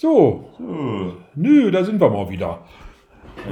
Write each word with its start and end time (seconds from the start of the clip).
So, 0.00 0.50
So, 0.58 1.14
nö, 1.34 1.72
da 1.72 1.82
sind 1.82 2.00
wir 2.00 2.08
mal 2.08 2.30
wieder. 2.30 2.60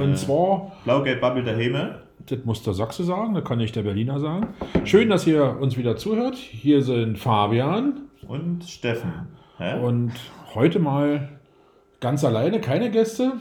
Und 0.01 0.11
Äh. 0.13 0.15
zwar, 0.15 0.71
Blau-Gelb 0.85 1.19
Bubble 1.19 1.43
der 1.43 1.57
Heme. 1.57 2.03
das 2.25 2.39
muss 2.45 2.63
der 2.63 2.73
Sachse 2.73 3.03
sagen, 3.03 3.33
das 3.33 3.43
kann 3.43 3.57
nicht 3.57 3.75
der 3.75 3.81
Berliner 3.83 4.21
sagen. 4.21 4.47
Schön, 4.85 5.09
dass 5.09 5.27
ihr 5.27 5.57
uns 5.59 5.75
wieder 5.77 5.97
zuhört. 5.97 6.35
Hier 6.37 6.83
sind 6.83 7.17
Fabian 7.19 8.03
und 8.29 8.63
Steffen. 8.63 9.11
Hä? 9.57 9.77
und 9.81 10.13
heute 10.55 10.79
mal 10.79 11.27
ganz 11.99 12.23
alleine, 12.23 12.61
keine 12.61 12.91
Gäste, 12.91 13.33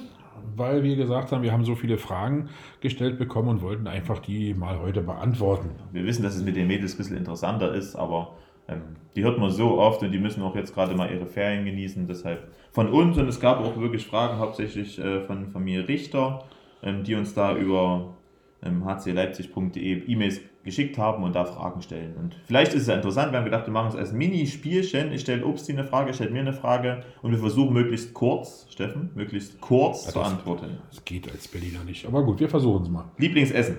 weil 0.56 0.82
wir 0.82 0.96
gesagt 0.96 1.30
haben, 1.30 1.44
wir 1.44 1.52
haben 1.52 1.64
so 1.64 1.76
viele 1.76 1.98
Fragen 1.98 2.48
gestellt 2.80 3.18
bekommen 3.18 3.48
und 3.50 3.62
wollten 3.62 3.86
einfach 3.86 4.18
die 4.18 4.52
mal 4.52 4.80
heute 4.80 5.02
beantworten. 5.02 5.70
Wir 5.92 6.04
wissen, 6.06 6.24
dass 6.24 6.34
es 6.34 6.42
mit 6.42 6.56
den 6.56 6.66
Mädels 6.66 6.94
ein 6.94 6.98
bisschen 6.98 7.18
interessanter 7.18 7.72
ist, 7.72 7.94
aber 7.94 8.32
ähm, 8.68 8.82
die 9.14 9.24
hört 9.24 9.38
man 9.38 9.50
so 9.50 9.78
oft 9.78 10.02
und 10.02 10.12
die 10.12 10.18
müssen 10.18 10.42
auch 10.42 10.54
jetzt 10.56 10.74
gerade 10.74 10.94
mal 10.94 11.10
ihre 11.10 11.26
Ferien 11.26 11.64
genießen. 11.64 12.06
Deshalb 12.06 12.48
von 12.72 12.88
uns 12.90 13.16
und 13.16 13.28
es 13.28 13.40
gab 13.40 13.60
auch 13.60 13.76
wirklich 13.78 14.06
Fragen, 14.06 14.38
hauptsächlich 14.38 14.98
äh, 14.98 15.20
von 15.22 15.48
Familie 15.48 15.88
Richter, 15.88 16.44
ähm, 16.82 17.02
die 17.04 17.14
uns 17.14 17.32
da 17.34 17.56
über 17.56 18.14
ähm, 18.62 18.84
hcleipzig.de 18.86 20.02
E-Mails 20.06 20.40
geschickt 20.64 20.98
haben 20.98 21.22
und 21.22 21.34
da 21.36 21.44
Fragen 21.44 21.80
stellen. 21.80 22.16
Und 22.16 22.34
vielleicht 22.44 22.74
ist 22.74 22.82
es 22.82 22.88
ja 22.88 22.96
interessant, 22.96 23.30
wir 23.30 23.38
haben 23.38 23.44
gedacht, 23.44 23.66
wir 23.66 23.72
machen 23.72 23.88
es 23.90 23.94
als 23.94 24.12
Mini-Spielchen. 24.12 25.12
Ich 25.12 25.20
stelle 25.20 25.46
Obsti 25.46 25.72
eine 25.72 25.84
Frage, 25.84 26.12
stellt 26.12 26.32
mir 26.32 26.40
eine 26.40 26.52
Frage 26.52 27.04
und 27.22 27.30
wir 27.30 27.38
versuchen 27.38 27.72
möglichst 27.72 28.12
kurz, 28.14 28.66
Steffen, 28.70 29.10
möglichst 29.14 29.60
kurz 29.60 30.06
Ja, 30.06 30.12
zu 30.12 30.18
das- 30.18 30.28
antworten. 30.32 30.78
Das 30.90 31.04
geht 31.04 31.30
als 31.30 31.46
Berliner 31.46 31.84
nicht. 31.84 32.04
Aber 32.04 32.24
gut, 32.24 32.40
wir 32.40 32.48
versuchen 32.48 32.82
es 32.82 32.88
mal. 32.90 33.04
Lieblingsessen. 33.16 33.76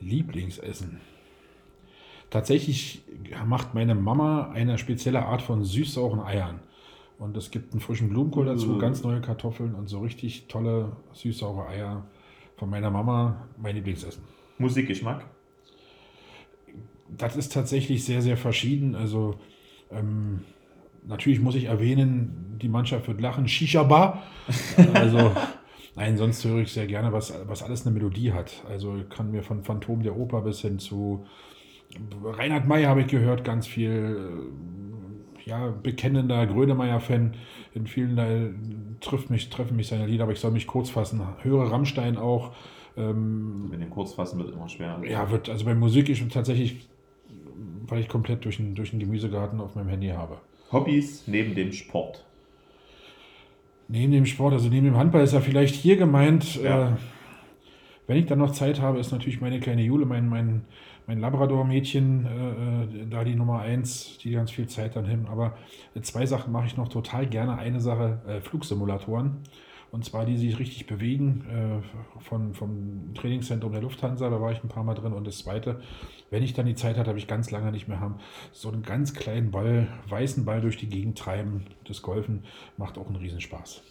Lieblingsessen. 0.00 1.00
Tatsächlich 2.32 3.02
macht 3.44 3.74
meine 3.74 3.94
Mama 3.94 4.50
eine 4.52 4.78
spezielle 4.78 5.26
Art 5.26 5.42
von 5.42 5.64
süß-sauren 5.64 6.20
Eiern. 6.20 6.60
Und 7.18 7.36
es 7.36 7.50
gibt 7.50 7.72
einen 7.72 7.82
frischen 7.82 8.08
Blumenkohl 8.08 8.46
dazu, 8.46 8.70
Uh. 8.70 8.78
ganz 8.78 9.04
neue 9.04 9.20
Kartoffeln 9.20 9.74
und 9.74 9.90
so 9.90 10.00
richtig 10.00 10.46
tolle 10.48 10.92
süß-saure 11.12 11.68
Eier 11.68 12.06
von 12.56 12.70
meiner 12.70 12.90
Mama. 12.90 13.48
Mein 13.58 13.74
Lieblingsessen. 13.74 14.22
Musikgeschmack. 14.56 15.26
Das 17.18 17.36
ist 17.36 17.52
tatsächlich 17.52 18.02
sehr, 18.02 18.22
sehr 18.22 18.38
verschieden. 18.38 18.94
Also 18.94 19.34
ähm, 19.90 20.40
natürlich 21.06 21.38
muss 21.38 21.54
ich 21.54 21.64
erwähnen, 21.66 22.56
die 22.62 22.68
Mannschaft 22.70 23.08
wird 23.08 23.20
lachen. 23.20 23.46
Shisha 23.46 23.82
Bar. 23.82 24.22
Also 24.94 25.32
nein, 25.96 26.16
sonst 26.16 26.42
höre 26.46 26.62
ich 26.62 26.72
sehr 26.72 26.86
gerne, 26.86 27.12
was, 27.12 27.34
was 27.46 27.62
alles 27.62 27.84
eine 27.86 27.94
Melodie 27.94 28.32
hat. 28.32 28.64
Also 28.70 28.96
kann 29.10 29.30
mir 29.30 29.42
von 29.42 29.62
Phantom 29.62 30.02
der 30.02 30.16
Oper 30.16 30.40
bis 30.40 30.62
hin 30.62 30.78
zu 30.78 31.26
Reinhard 32.24 32.66
May 32.66 32.84
habe 32.84 33.00
ich 33.02 33.06
gehört, 33.08 33.44
ganz 33.44 33.66
viel. 33.66 33.90
äh, 35.44 35.48
Ja, 35.48 35.68
bekennender 35.82 36.46
Grönemeyer-Fan. 36.46 37.34
In 37.74 37.86
vielen 37.86 38.14
Teil 38.16 38.54
trifft 39.00 39.28
mich, 39.30 39.50
treffen 39.50 39.76
mich 39.76 39.88
seine 39.88 40.06
Lieder, 40.06 40.24
aber 40.24 40.32
ich 40.32 40.40
soll 40.40 40.52
mich 40.52 40.66
kurz 40.66 40.90
fassen. 40.90 41.20
Höre 41.42 41.70
Rammstein 41.70 42.16
auch. 42.16 42.52
Ähm, 42.96 43.70
Mit 43.70 43.80
den 43.80 43.90
Kurzfassen 43.90 44.38
wird 44.38 44.52
immer 44.54 44.68
schwer. 44.68 45.00
ja, 45.08 45.30
wird, 45.30 45.48
also 45.48 45.64
bei 45.64 45.74
Musik 45.74 46.08
ist 46.10 46.22
tatsächlich, 46.30 46.86
weil 47.88 48.00
ich 48.00 48.08
komplett 48.08 48.44
durch 48.44 48.58
den, 48.58 48.74
durch 48.74 48.90
den 48.90 49.00
Gemüsegarten 49.00 49.60
auf 49.60 49.74
meinem 49.74 49.88
Handy 49.88 50.08
habe. 50.08 50.36
Hobbys 50.70 51.24
neben 51.26 51.54
dem 51.54 51.72
Sport. 51.72 52.24
Neben 53.88 54.12
dem 54.12 54.26
Sport, 54.26 54.52
also 54.54 54.68
neben 54.68 54.86
dem 54.86 54.96
Handball 54.96 55.22
ist 55.22 55.32
ja 55.32 55.40
vielleicht 55.40 55.74
hier 55.74 55.96
gemeint, 55.96 56.62
Ja. 56.62 56.90
äh, 56.90 56.92
wenn 58.06 58.16
ich 58.16 58.26
dann 58.26 58.38
noch 58.38 58.52
Zeit 58.52 58.80
habe, 58.80 58.98
ist 58.98 59.12
natürlich 59.12 59.40
meine 59.40 59.60
kleine 59.60 59.82
Jule, 59.82 60.06
mein, 60.06 60.28
mein, 60.28 60.64
mein 61.06 61.20
Labrador-Mädchen, 61.20 62.26
äh, 62.26 63.02
äh, 63.02 63.06
da 63.08 63.24
die 63.24 63.34
Nummer 63.34 63.60
eins, 63.60 64.18
die 64.18 64.32
ganz 64.32 64.50
viel 64.50 64.66
Zeit 64.66 64.96
dann 64.96 65.06
hin. 65.06 65.26
Aber 65.30 65.56
äh, 65.94 66.00
zwei 66.00 66.26
Sachen 66.26 66.52
mache 66.52 66.66
ich 66.66 66.76
noch 66.76 66.88
total 66.88 67.26
gerne. 67.26 67.58
Eine 67.58 67.80
Sache, 67.80 68.20
äh, 68.26 68.40
Flugsimulatoren. 68.40 69.38
Und 69.92 70.06
zwar 70.06 70.24
die 70.24 70.38
sich 70.38 70.58
richtig 70.58 70.86
bewegen, 70.86 71.44
äh, 71.50 72.20
von, 72.22 72.54
vom 72.54 73.12
Trainingszentrum 73.14 73.72
der 73.72 73.82
Lufthansa, 73.82 74.30
da 74.30 74.40
war 74.40 74.50
ich 74.50 74.64
ein 74.64 74.68
paar 74.68 74.84
Mal 74.84 74.94
drin. 74.94 75.12
Und 75.12 75.26
das 75.26 75.38
zweite, 75.38 75.82
wenn 76.30 76.42
ich 76.42 76.54
dann 76.54 76.64
die 76.64 76.74
Zeit 76.74 76.96
hatte, 76.96 77.10
habe 77.10 77.18
ich 77.18 77.28
ganz 77.28 77.50
lange 77.50 77.70
nicht 77.70 77.88
mehr 77.88 78.00
haben, 78.00 78.16
so 78.52 78.70
einen 78.70 78.82
ganz 78.82 79.12
kleinen 79.12 79.50
Ball, 79.50 79.88
weißen 80.08 80.46
Ball 80.46 80.62
durch 80.62 80.78
die 80.78 80.88
Gegend 80.88 81.18
treiben. 81.18 81.66
Das 81.84 82.00
Golfen 82.00 82.44
macht 82.78 82.96
auch 82.96 83.06
einen 83.06 83.16
Riesenspaß. 83.16 83.82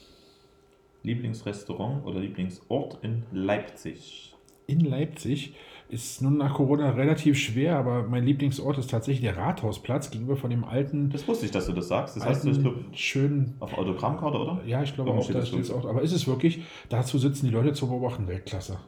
Lieblingsrestaurant 1.04 2.06
oder 2.06 2.20
Lieblingsort 2.20 3.00
in 3.04 3.24
Leipzig. 3.32 4.36
In 4.68 4.82
Leipzig 4.82 5.56
ist 5.90 6.22
nun 6.22 6.38
nach 6.38 6.54
Corona 6.54 6.92
relativ 6.92 7.38
schwer, 7.38 7.76
aber 7.78 8.04
mein 8.04 8.24
Lieblingsort 8.24 8.78
ist 8.78 8.90
tatsächlich 8.90 9.22
der 9.22 9.36
Rathausplatz 9.36 10.10
gegenüber 10.10 10.38
von 10.38 10.50
dem 10.50 10.64
alten, 10.64 11.10
Das 11.10 11.28
wusste 11.28 11.46
ich, 11.46 11.52
dass 11.52 11.66
du 11.66 11.74
das 11.74 11.90
sagst. 11.90 12.16
Das 12.16 12.26
hast 12.26 12.46
du, 12.46 12.52
ich 12.52 12.62
glaube, 12.62 12.86
schönen 12.94 13.56
auf 13.60 13.78
Autogrammkarte, 13.78 14.38
oder? 14.38 14.62
Ja, 14.66 14.82
ich 14.84 14.96
glaube 14.96 15.12
auch, 15.12 15.28
da 15.28 15.34
das 15.34 15.50
steht 15.50 15.62
es 15.62 15.72
auch. 15.72 15.86
Aber 15.86 16.02
ist 16.02 16.14
es 16.14 16.28
wirklich, 16.28 16.62
dazu 16.88 17.18
sitzen 17.18 17.48
die 17.48 17.52
Leute 17.52 17.74
zu 17.74 17.88
beobachten, 17.88 18.28
Weltklasse. 18.28 18.80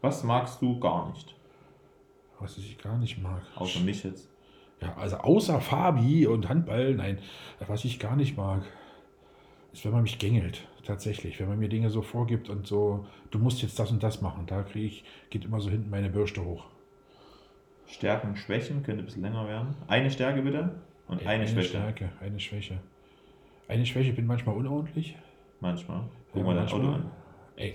Was 0.00 0.24
magst 0.24 0.62
du 0.62 0.80
gar 0.80 1.10
nicht? 1.10 1.34
Was 2.40 2.56
ich 2.56 2.78
gar 2.78 2.98
nicht 2.98 3.22
mag. 3.22 3.42
Außer 3.56 3.80
mich 3.80 4.02
jetzt. 4.02 4.30
Ja, 4.80 4.96
also 4.96 5.16
außer 5.16 5.60
Fabi 5.60 6.26
und 6.26 6.48
Handball, 6.48 6.94
nein, 6.94 7.18
was 7.68 7.84
ich 7.84 8.00
gar 8.00 8.16
nicht 8.16 8.36
mag, 8.36 8.64
ist, 9.72 9.84
wenn 9.84 9.92
man 9.92 10.02
mich 10.02 10.18
gängelt. 10.18 10.66
Tatsächlich, 10.84 11.38
wenn 11.38 11.48
man 11.48 11.58
mir 11.58 11.68
Dinge 11.68 11.90
so 11.90 12.02
vorgibt 12.02 12.48
und 12.48 12.66
so, 12.66 13.06
du 13.30 13.38
musst 13.38 13.62
jetzt 13.62 13.78
das 13.78 13.90
und 13.92 14.02
das 14.02 14.20
machen, 14.20 14.46
da 14.46 14.62
kriege 14.62 14.86
ich, 14.86 15.04
geht 15.30 15.44
immer 15.44 15.60
so 15.60 15.70
hinten 15.70 15.90
meine 15.90 16.10
Bürste 16.10 16.44
hoch. 16.44 16.64
Stärken, 17.86 18.36
Schwächen, 18.36 18.82
könnte 18.82 19.02
ein 19.02 19.06
bisschen 19.06 19.22
länger 19.22 19.46
werden. 19.46 19.74
Eine 19.86 20.10
Stärke 20.10 20.42
bitte 20.42 20.74
und 21.08 21.24
eine, 21.26 21.46
Schwäche. 21.46 21.68
Stärke, 21.68 22.08
eine 22.20 22.40
Schwäche. 22.40 22.78
Eine 23.68 23.86
Schwäche, 23.86 24.12
bin 24.12 24.26
manchmal 24.26 24.56
unordentlich. 24.56 25.16
Manchmal. 25.60 26.02
Guck 26.32 26.40
Ja, 26.40 26.46
mal 26.46 26.56
dein. 26.56 26.68
Auto 26.68 26.88
an. 26.88 27.10
Ey, 27.56 27.74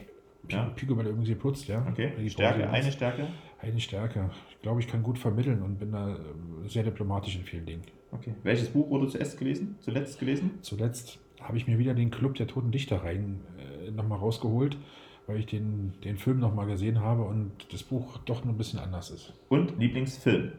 Ja. 0.49 0.65
Pico 0.75 0.99
irgendwie 0.99 1.29
geputzt, 1.29 1.67
ja. 1.67 1.85
Okay. 1.89 2.11
Die 2.19 2.29
Stärke, 2.29 2.69
eine. 2.69 2.91
Stärke. 2.91 3.27
Eine 3.61 3.79
Stärke. 3.79 4.29
Ich 4.49 4.61
glaube, 4.61 4.81
ich 4.81 4.87
kann 4.87 5.01
gut 5.01 5.17
vermitteln 5.17 5.61
und 5.61 5.79
bin 5.79 5.91
da 5.91 6.15
äh, 6.15 6.19
sehr 6.67 6.83
diplomatisch 6.83 7.35
in 7.37 7.43
vielen 7.43 7.65
Dingen. 7.65 7.83
Okay. 8.11 8.33
Welches 8.43 8.69
Buch 8.69 8.89
wurde 8.89 9.07
zuerst 9.07 9.37
gelesen? 9.37 9.75
Zuletzt 9.79 10.19
gelesen? 10.19 10.51
Zuletzt 10.61 11.19
habe 11.47 11.57
ich 11.57 11.67
mir 11.67 11.79
wieder 11.79 11.93
den 11.93 12.11
Club 12.11 12.35
der 12.35 12.47
Toten 12.47 12.71
Dichter 12.71 13.03
rein 13.03 13.41
äh, 13.57 13.91
nochmal 13.91 14.19
rausgeholt, 14.19 14.77
weil 15.27 15.39
ich 15.39 15.45
den, 15.45 15.93
den 16.03 16.17
Film 16.17 16.39
nochmal 16.39 16.67
gesehen 16.67 16.99
habe 17.01 17.23
und 17.23 17.51
das 17.71 17.83
Buch 17.83 18.17
doch 18.25 18.43
nur 18.43 18.53
ein 18.53 18.57
bisschen 18.57 18.79
anders 18.79 19.09
ist. 19.09 19.33
Und 19.49 19.79
Lieblingsfilm. 19.79 20.51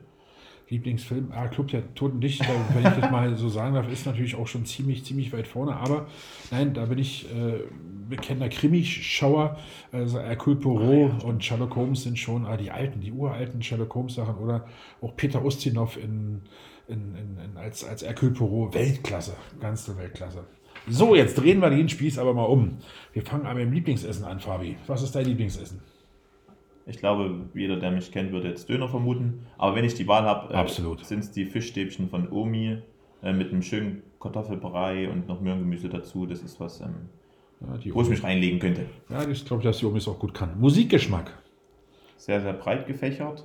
Lieblingsfilm, 0.70 1.32
ah, 1.32 1.48
Club 1.48 1.68
der 1.68 1.94
Toten 1.94 2.20
Dichter, 2.20 2.46
wenn 2.74 2.84
ich 2.84 3.00
das 3.00 3.10
mal 3.10 3.36
so 3.36 3.48
sagen 3.48 3.74
darf, 3.74 3.90
ist 3.90 4.06
natürlich 4.06 4.36
auch 4.36 4.46
schon 4.46 4.66
ziemlich, 4.66 5.04
ziemlich 5.04 5.32
weit 5.32 5.46
vorne, 5.46 5.76
aber 5.76 6.06
nein, 6.50 6.74
da 6.74 6.86
bin 6.86 6.98
ich 6.98 7.26
äh, 7.34 7.60
bekennender 8.08 8.48
Krimischauer, 8.48 9.58
also 9.92 10.20
Hercule 10.20 10.56
Poirot 10.56 11.24
und 11.24 11.44
Sherlock 11.44 11.74
Holmes 11.76 12.02
sind 12.02 12.18
schon 12.18 12.46
ah, 12.46 12.56
die 12.56 12.70
alten, 12.70 13.00
die 13.00 13.12
uralten 13.12 13.62
Sherlock 13.62 13.94
Holmes 13.94 14.14
Sachen 14.14 14.36
oder 14.36 14.66
auch 15.00 15.16
Peter 15.16 15.44
Ustinov 15.44 15.96
in, 15.96 16.42
in, 16.86 17.14
in, 17.14 17.38
in, 17.42 17.56
als, 17.56 17.84
als 17.84 18.04
Hercule 18.04 18.32
Poirot, 18.32 18.74
Weltklasse, 18.74 19.34
ganze 19.60 19.96
Weltklasse. 19.96 20.44
So, 20.90 21.14
jetzt 21.14 21.34
drehen 21.34 21.60
wir 21.60 21.70
den 21.70 21.88
Spieß 21.88 22.18
aber 22.18 22.34
mal 22.34 22.44
um. 22.44 22.78
Wir 23.12 23.22
fangen 23.22 23.46
an 23.46 23.56
mit 23.56 23.66
dem 23.66 23.72
Lieblingsessen 23.72 24.24
an, 24.24 24.40
Fabi. 24.40 24.76
Was 24.86 25.02
ist 25.02 25.14
dein 25.14 25.26
Lieblingsessen? 25.26 25.80
Ich 26.86 26.98
glaube, 26.98 27.46
jeder, 27.54 27.76
der 27.76 27.90
mich 27.90 28.10
kennt, 28.10 28.32
würde 28.32 28.48
jetzt 28.48 28.68
Döner 28.68 28.88
vermuten. 28.88 29.46
Aber 29.58 29.76
wenn 29.76 29.84
ich 29.84 29.94
die 29.94 30.06
Wahl 30.08 30.22
habe, 30.24 30.54
Absolut. 30.54 31.04
sind 31.04 31.18
es 31.20 31.30
die 31.30 31.44
Fischstäbchen 31.44 32.08
von 32.08 32.30
Omi 32.32 32.78
äh, 33.22 33.32
mit 33.32 33.52
einem 33.52 33.62
schönen 33.62 34.02
Kartoffelbrei 34.20 35.10
und 35.10 35.28
noch 35.28 35.40
Möhrengemüse 35.40 35.88
dazu. 35.90 36.24
Das 36.24 36.40
ist 36.42 36.58
was, 36.60 36.80
ähm, 36.80 36.94
Ja, 37.60 37.76
die 37.76 37.94
wo 37.94 38.00
ich 38.02 38.08
mich 38.08 38.24
reinlegen 38.24 38.58
könnte. 38.58 38.86
ja 39.10 39.28
ich 39.28 39.44
glaube, 39.44 39.62
dass 39.62 39.78
die 39.78 39.86
Omis 39.86 40.08
auch 40.08 40.18
gut 40.18 40.32
kann. 40.32 40.58
Musikgeschmack. 40.58 41.30
Sehr, 42.16 42.40
sehr 42.40 42.54
breit 42.54 42.86
gefächert. 42.86 43.44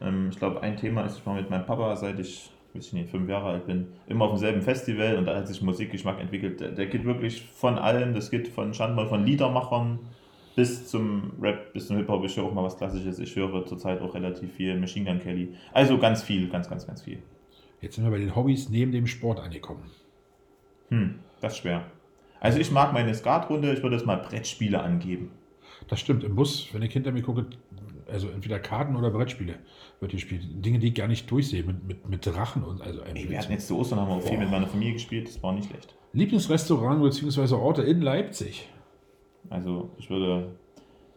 Ähm, 0.00 0.28
ich 0.30 0.38
glaube, 0.38 0.60
ein 0.62 0.76
Thema 0.76 1.02
ist, 1.06 1.18
ich 1.18 1.26
war 1.26 1.34
mit 1.34 1.50
meinem 1.50 1.66
Papa, 1.66 1.96
seit 1.96 2.20
ich, 2.20 2.50
weiß 2.76 2.86
ich 2.86 2.92
nicht, 2.92 3.10
fünf 3.10 3.28
Jahre 3.28 3.48
alt 3.48 3.66
bin, 3.66 3.88
immer 4.06 4.26
auf 4.26 4.32
demselben 4.32 4.62
Festival 4.62 5.16
und 5.16 5.26
da 5.26 5.36
hat 5.36 5.48
sich 5.48 5.62
Musikgeschmack 5.62 6.20
entwickelt. 6.20 6.60
Der, 6.60 6.70
der 6.70 6.86
geht 6.86 7.04
wirklich 7.04 7.42
von 7.42 7.78
allem. 7.78 8.14
Das 8.14 8.30
geht 8.30 8.48
von 8.48 8.74
Schandmal 8.74 9.06
von 9.08 9.24
Liedermachern 9.24 9.98
bis 10.54 10.88
zum 10.88 11.32
Rap, 11.40 11.72
bis 11.72 11.86
zum 11.86 11.96
Hip-Hop. 11.96 12.24
Ich 12.24 12.36
höre 12.36 12.44
auch 12.44 12.54
mal 12.54 12.64
was 12.64 12.76
Klassisches. 12.76 13.18
Ich 13.18 13.34
höre 13.36 13.66
zurzeit 13.66 14.00
auch 14.00 14.14
relativ 14.14 14.52
viel 14.52 14.78
Machine 14.78 15.10
Gun 15.10 15.20
Kelly. 15.20 15.54
Also 15.72 15.98
ganz 15.98 16.22
viel, 16.22 16.48
ganz, 16.48 16.68
ganz, 16.68 16.86
ganz 16.86 17.02
viel. 17.02 17.18
Jetzt 17.80 17.96
sind 17.96 18.04
wir 18.04 18.10
bei 18.10 18.18
den 18.18 18.34
Hobbys 18.34 18.68
neben 18.68 18.92
dem 18.92 19.06
Sport 19.06 19.40
angekommen. 19.40 19.90
Hm, 20.88 21.16
das 21.40 21.54
ist 21.54 21.58
schwer. 21.58 21.84
Also 22.40 22.58
ich 22.58 22.70
mag 22.70 22.92
meine 22.92 23.14
Skatrunde, 23.14 23.72
ich 23.72 23.82
würde 23.82 23.96
es 23.96 24.04
mal 24.04 24.16
Brettspiele 24.16 24.80
angeben. 24.80 25.30
Das 25.88 26.00
stimmt, 26.00 26.24
im 26.24 26.34
Bus, 26.34 26.68
wenn 26.72 26.82
ich 26.82 26.92
hinter 26.92 27.12
mir 27.12 27.22
gucke, 27.22 27.46
also 28.10 28.28
entweder 28.28 28.58
Karten 28.58 28.96
oder 28.96 29.10
Brettspiele 29.10 29.54
wird 30.00 30.12
gespielt. 30.12 30.42
Dinge, 30.64 30.78
die 30.78 30.88
ich 30.88 30.94
gar 30.94 31.08
nicht 31.08 31.30
durchsehe, 31.30 31.64
mit, 31.64 31.84
mit, 31.84 32.08
mit 32.08 32.26
Drachen 32.26 32.62
und 32.62 32.80
also 32.82 33.00
Ey, 33.02 33.28
wir 33.28 33.38
hatten 33.38 33.52
jetzt 33.52 33.66
zu 33.66 33.78
Ostern 33.78 34.00
haben 34.00 34.08
wir 34.08 34.16
auch 34.16 34.22
viel 34.22 34.38
mit 34.38 34.50
meiner 34.50 34.66
Familie 34.66 34.94
gespielt, 34.94 35.28
das 35.28 35.42
war 35.42 35.52
nicht 35.52 35.68
schlecht. 35.68 35.94
Lieblingsrestaurant 36.12 37.02
bzw. 37.02 37.54
Orte 37.54 37.82
in 37.82 38.00
Leipzig. 38.00 38.68
Also 39.50 39.90
ich 39.98 40.10
würde 40.10 40.56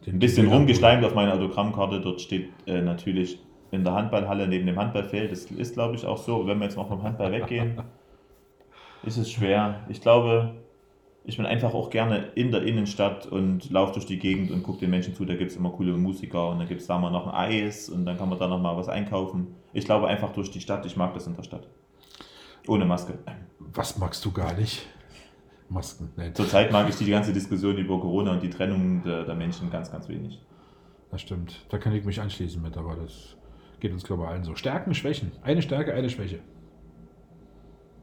Den 0.06 0.16
ein 0.16 0.18
bisschen 0.18 0.48
rumgeschleimt 0.48 1.04
auf 1.04 1.14
meiner 1.14 1.34
Autogrammkarte. 1.34 2.00
Dort 2.00 2.20
steht 2.20 2.50
äh, 2.66 2.80
natürlich 2.80 3.38
in 3.70 3.84
der 3.84 3.94
Handballhalle 3.94 4.46
neben 4.46 4.66
dem 4.66 4.78
Handballfeld. 4.78 5.32
Das 5.32 5.44
ist, 5.46 5.74
glaube 5.74 5.94
ich, 5.94 6.04
auch 6.06 6.18
so. 6.18 6.46
Wenn 6.46 6.58
wir 6.58 6.64
jetzt 6.64 6.76
mal 6.76 6.84
vom 6.84 7.02
Handball 7.02 7.32
weggehen, 7.32 7.82
ist 9.04 9.16
es 9.16 9.30
schwer. 9.30 9.80
Ich 9.88 10.00
glaube, 10.00 10.54
ich 11.24 11.36
bin 11.36 11.46
einfach 11.46 11.74
auch 11.74 11.90
gerne 11.90 12.30
in 12.34 12.50
der 12.50 12.62
Innenstadt 12.62 13.26
und 13.26 13.70
laufe 13.70 13.92
durch 13.92 14.06
die 14.06 14.18
Gegend 14.18 14.50
und 14.50 14.62
gucke 14.62 14.80
den 14.80 14.90
Menschen 14.90 15.14
zu. 15.14 15.24
Da 15.24 15.34
gibt 15.34 15.50
es 15.50 15.56
immer 15.56 15.70
coole 15.70 15.92
Musiker 15.92 16.48
und 16.48 16.58
dann 16.58 16.68
gibt 16.68 16.80
es 16.80 16.86
da 16.86 16.98
mal 16.98 17.10
noch 17.10 17.26
ein 17.26 17.34
Eis 17.34 17.88
und 17.88 18.06
dann 18.06 18.16
kann 18.16 18.28
man 18.28 18.38
da 18.38 18.48
noch 18.48 18.60
mal 18.60 18.76
was 18.76 18.88
einkaufen. 18.88 19.48
Ich 19.72 19.84
glaube 19.84 20.08
einfach 20.08 20.32
durch 20.32 20.50
die 20.50 20.60
Stadt. 20.60 20.86
Ich 20.86 20.96
mag 20.96 21.12
das 21.14 21.26
in 21.26 21.36
der 21.36 21.42
Stadt. 21.42 21.68
Ohne 22.66 22.84
Maske. 22.84 23.18
Was 23.58 23.98
magst 23.98 24.24
du 24.24 24.32
gar 24.32 24.54
nicht? 24.54 24.86
Masken. 25.68 26.10
Nee. 26.16 26.32
Zurzeit 26.32 26.72
mag 26.72 26.88
ich 26.88 26.96
die 26.96 27.08
ganze 27.08 27.32
Diskussion 27.32 27.76
über 27.76 28.00
Corona 28.00 28.32
und 28.32 28.42
die 28.42 28.50
Trennung 28.50 29.02
der, 29.04 29.24
der 29.24 29.34
Menschen 29.34 29.70
ganz, 29.70 29.92
ganz 29.92 30.08
wenig. 30.08 30.40
Das 31.10 31.20
stimmt. 31.20 31.64
Da 31.68 31.78
kann 31.78 31.94
ich 31.94 32.04
mich 32.04 32.20
anschließen 32.20 32.60
mit, 32.60 32.76
aber 32.76 32.96
das 32.96 33.36
geht 33.78 33.92
uns, 33.92 34.04
glaube 34.04 34.24
ich, 34.24 34.28
allen 34.28 34.44
so. 34.44 34.54
Stärken, 34.54 34.94
Schwächen. 34.94 35.32
Eine 35.42 35.62
Stärke, 35.62 35.94
eine 35.94 36.10
Schwäche. 36.10 36.40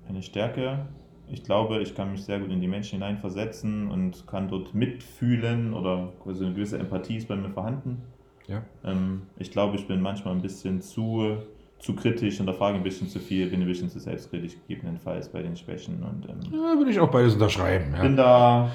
Eine 0.08 0.24
Stärke, 0.24 0.88
ich 1.30 1.44
glaube, 1.44 1.82
ich 1.82 1.96
kann 1.96 2.12
mich 2.12 2.24
sehr 2.24 2.40
gut 2.40 2.52
in 2.52 2.62
die 2.62 2.68
Menschen 2.68 3.00
hineinversetzen 3.00 3.90
und 3.90 4.26
kann 4.28 4.48
dort 4.48 4.74
mitfühlen 4.74 5.74
oder 5.74 6.14
also 6.26 6.46
eine 6.46 6.54
gewisse 6.54 6.80
Empathie 6.80 7.18
ist 7.18 7.28
bei 7.28 7.36
mir 7.36 7.50
vorhanden. 7.50 8.02
Ja. 8.48 8.64
Ähm, 8.86 9.24
ich 9.38 9.52
glaube, 9.52 9.76
ich 9.76 9.88
bin 9.88 10.02
manchmal 10.02 10.34
ein 10.34 10.42
bisschen 10.42 10.82
zu, 10.82 11.38
zu 11.80 11.96
kritisch 11.96 12.40
und 12.40 12.46
da 12.46 12.54
frage 12.54 12.78
ein 12.78 12.84
bisschen 12.84 13.10
zu 13.10 13.20
viel, 13.20 13.50
bin 13.50 13.62
ein 13.62 13.68
bisschen 13.68 13.90
zu 13.90 14.00
selbstkritisch 14.00 14.54
gegebenenfalls 14.68 15.30
bei 15.30 15.42
den 15.42 15.58
Schwächen. 15.58 16.02
Und, 16.02 16.30
ähm, 16.30 16.40
ja, 16.54 16.78
würde 16.78 16.92
ich 16.92 17.00
auch 17.00 17.12
beides 17.12 17.34
unterschreiben. 17.34 17.94
Ja. 17.94 18.02
Bin 18.02 18.16
da 18.16 18.72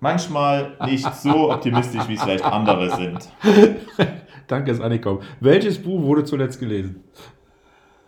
manchmal 0.00 0.72
nicht 0.86 1.12
so 1.14 1.52
optimistisch, 1.52 2.08
wie 2.08 2.14
es 2.14 2.22
vielleicht 2.22 2.44
andere 2.44 2.90
sind. 2.96 3.28
Danke, 4.48 4.70
ist 4.70 4.80
angekommen. 4.80 5.20
Welches 5.40 5.80
Buch 5.80 6.02
wurde 6.02 6.24
zuletzt 6.24 6.60
gelesen? 6.60 7.02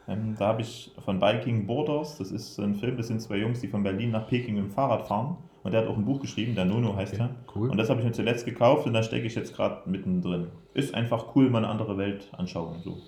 Ähm, 0.08 0.34
da 0.38 0.48
habe 0.48 0.62
ich 0.62 0.92
von 1.04 1.20
Biking 1.20 1.66
Borders, 1.66 2.16
das 2.16 2.30
ist 2.30 2.58
ein 2.58 2.74
Film, 2.74 2.96
das 2.96 3.08
sind 3.08 3.20
zwei 3.20 3.36
Jungs, 3.36 3.60
die 3.60 3.68
von 3.68 3.82
Berlin 3.82 4.10
nach 4.10 4.26
Peking 4.26 4.54
mit 4.54 4.64
dem 4.64 4.70
Fahrrad 4.70 5.06
fahren. 5.06 5.36
Und 5.62 5.72
der 5.72 5.82
hat 5.82 5.88
auch 5.88 5.96
ein 5.96 6.04
Buch 6.04 6.20
geschrieben, 6.20 6.54
der 6.54 6.64
Nono 6.64 6.96
heißt 6.96 7.14
okay, 7.14 7.22
er. 7.24 7.54
Cool. 7.54 7.68
Und 7.68 7.76
das 7.76 7.90
habe 7.90 8.00
ich 8.00 8.06
mir 8.06 8.12
zuletzt 8.12 8.46
gekauft 8.46 8.86
und 8.86 8.94
da 8.94 9.02
stecke 9.02 9.26
ich 9.26 9.34
jetzt 9.34 9.54
gerade 9.54 9.88
mittendrin. 9.88 10.48
Ist 10.72 10.94
einfach 10.94 11.36
cool, 11.36 11.50
mal 11.50 11.58
eine 11.58 11.68
andere 11.68 11.98
Welt 11.98 12.28
anschauen. 12.32 12.80
So. 12.82 13.02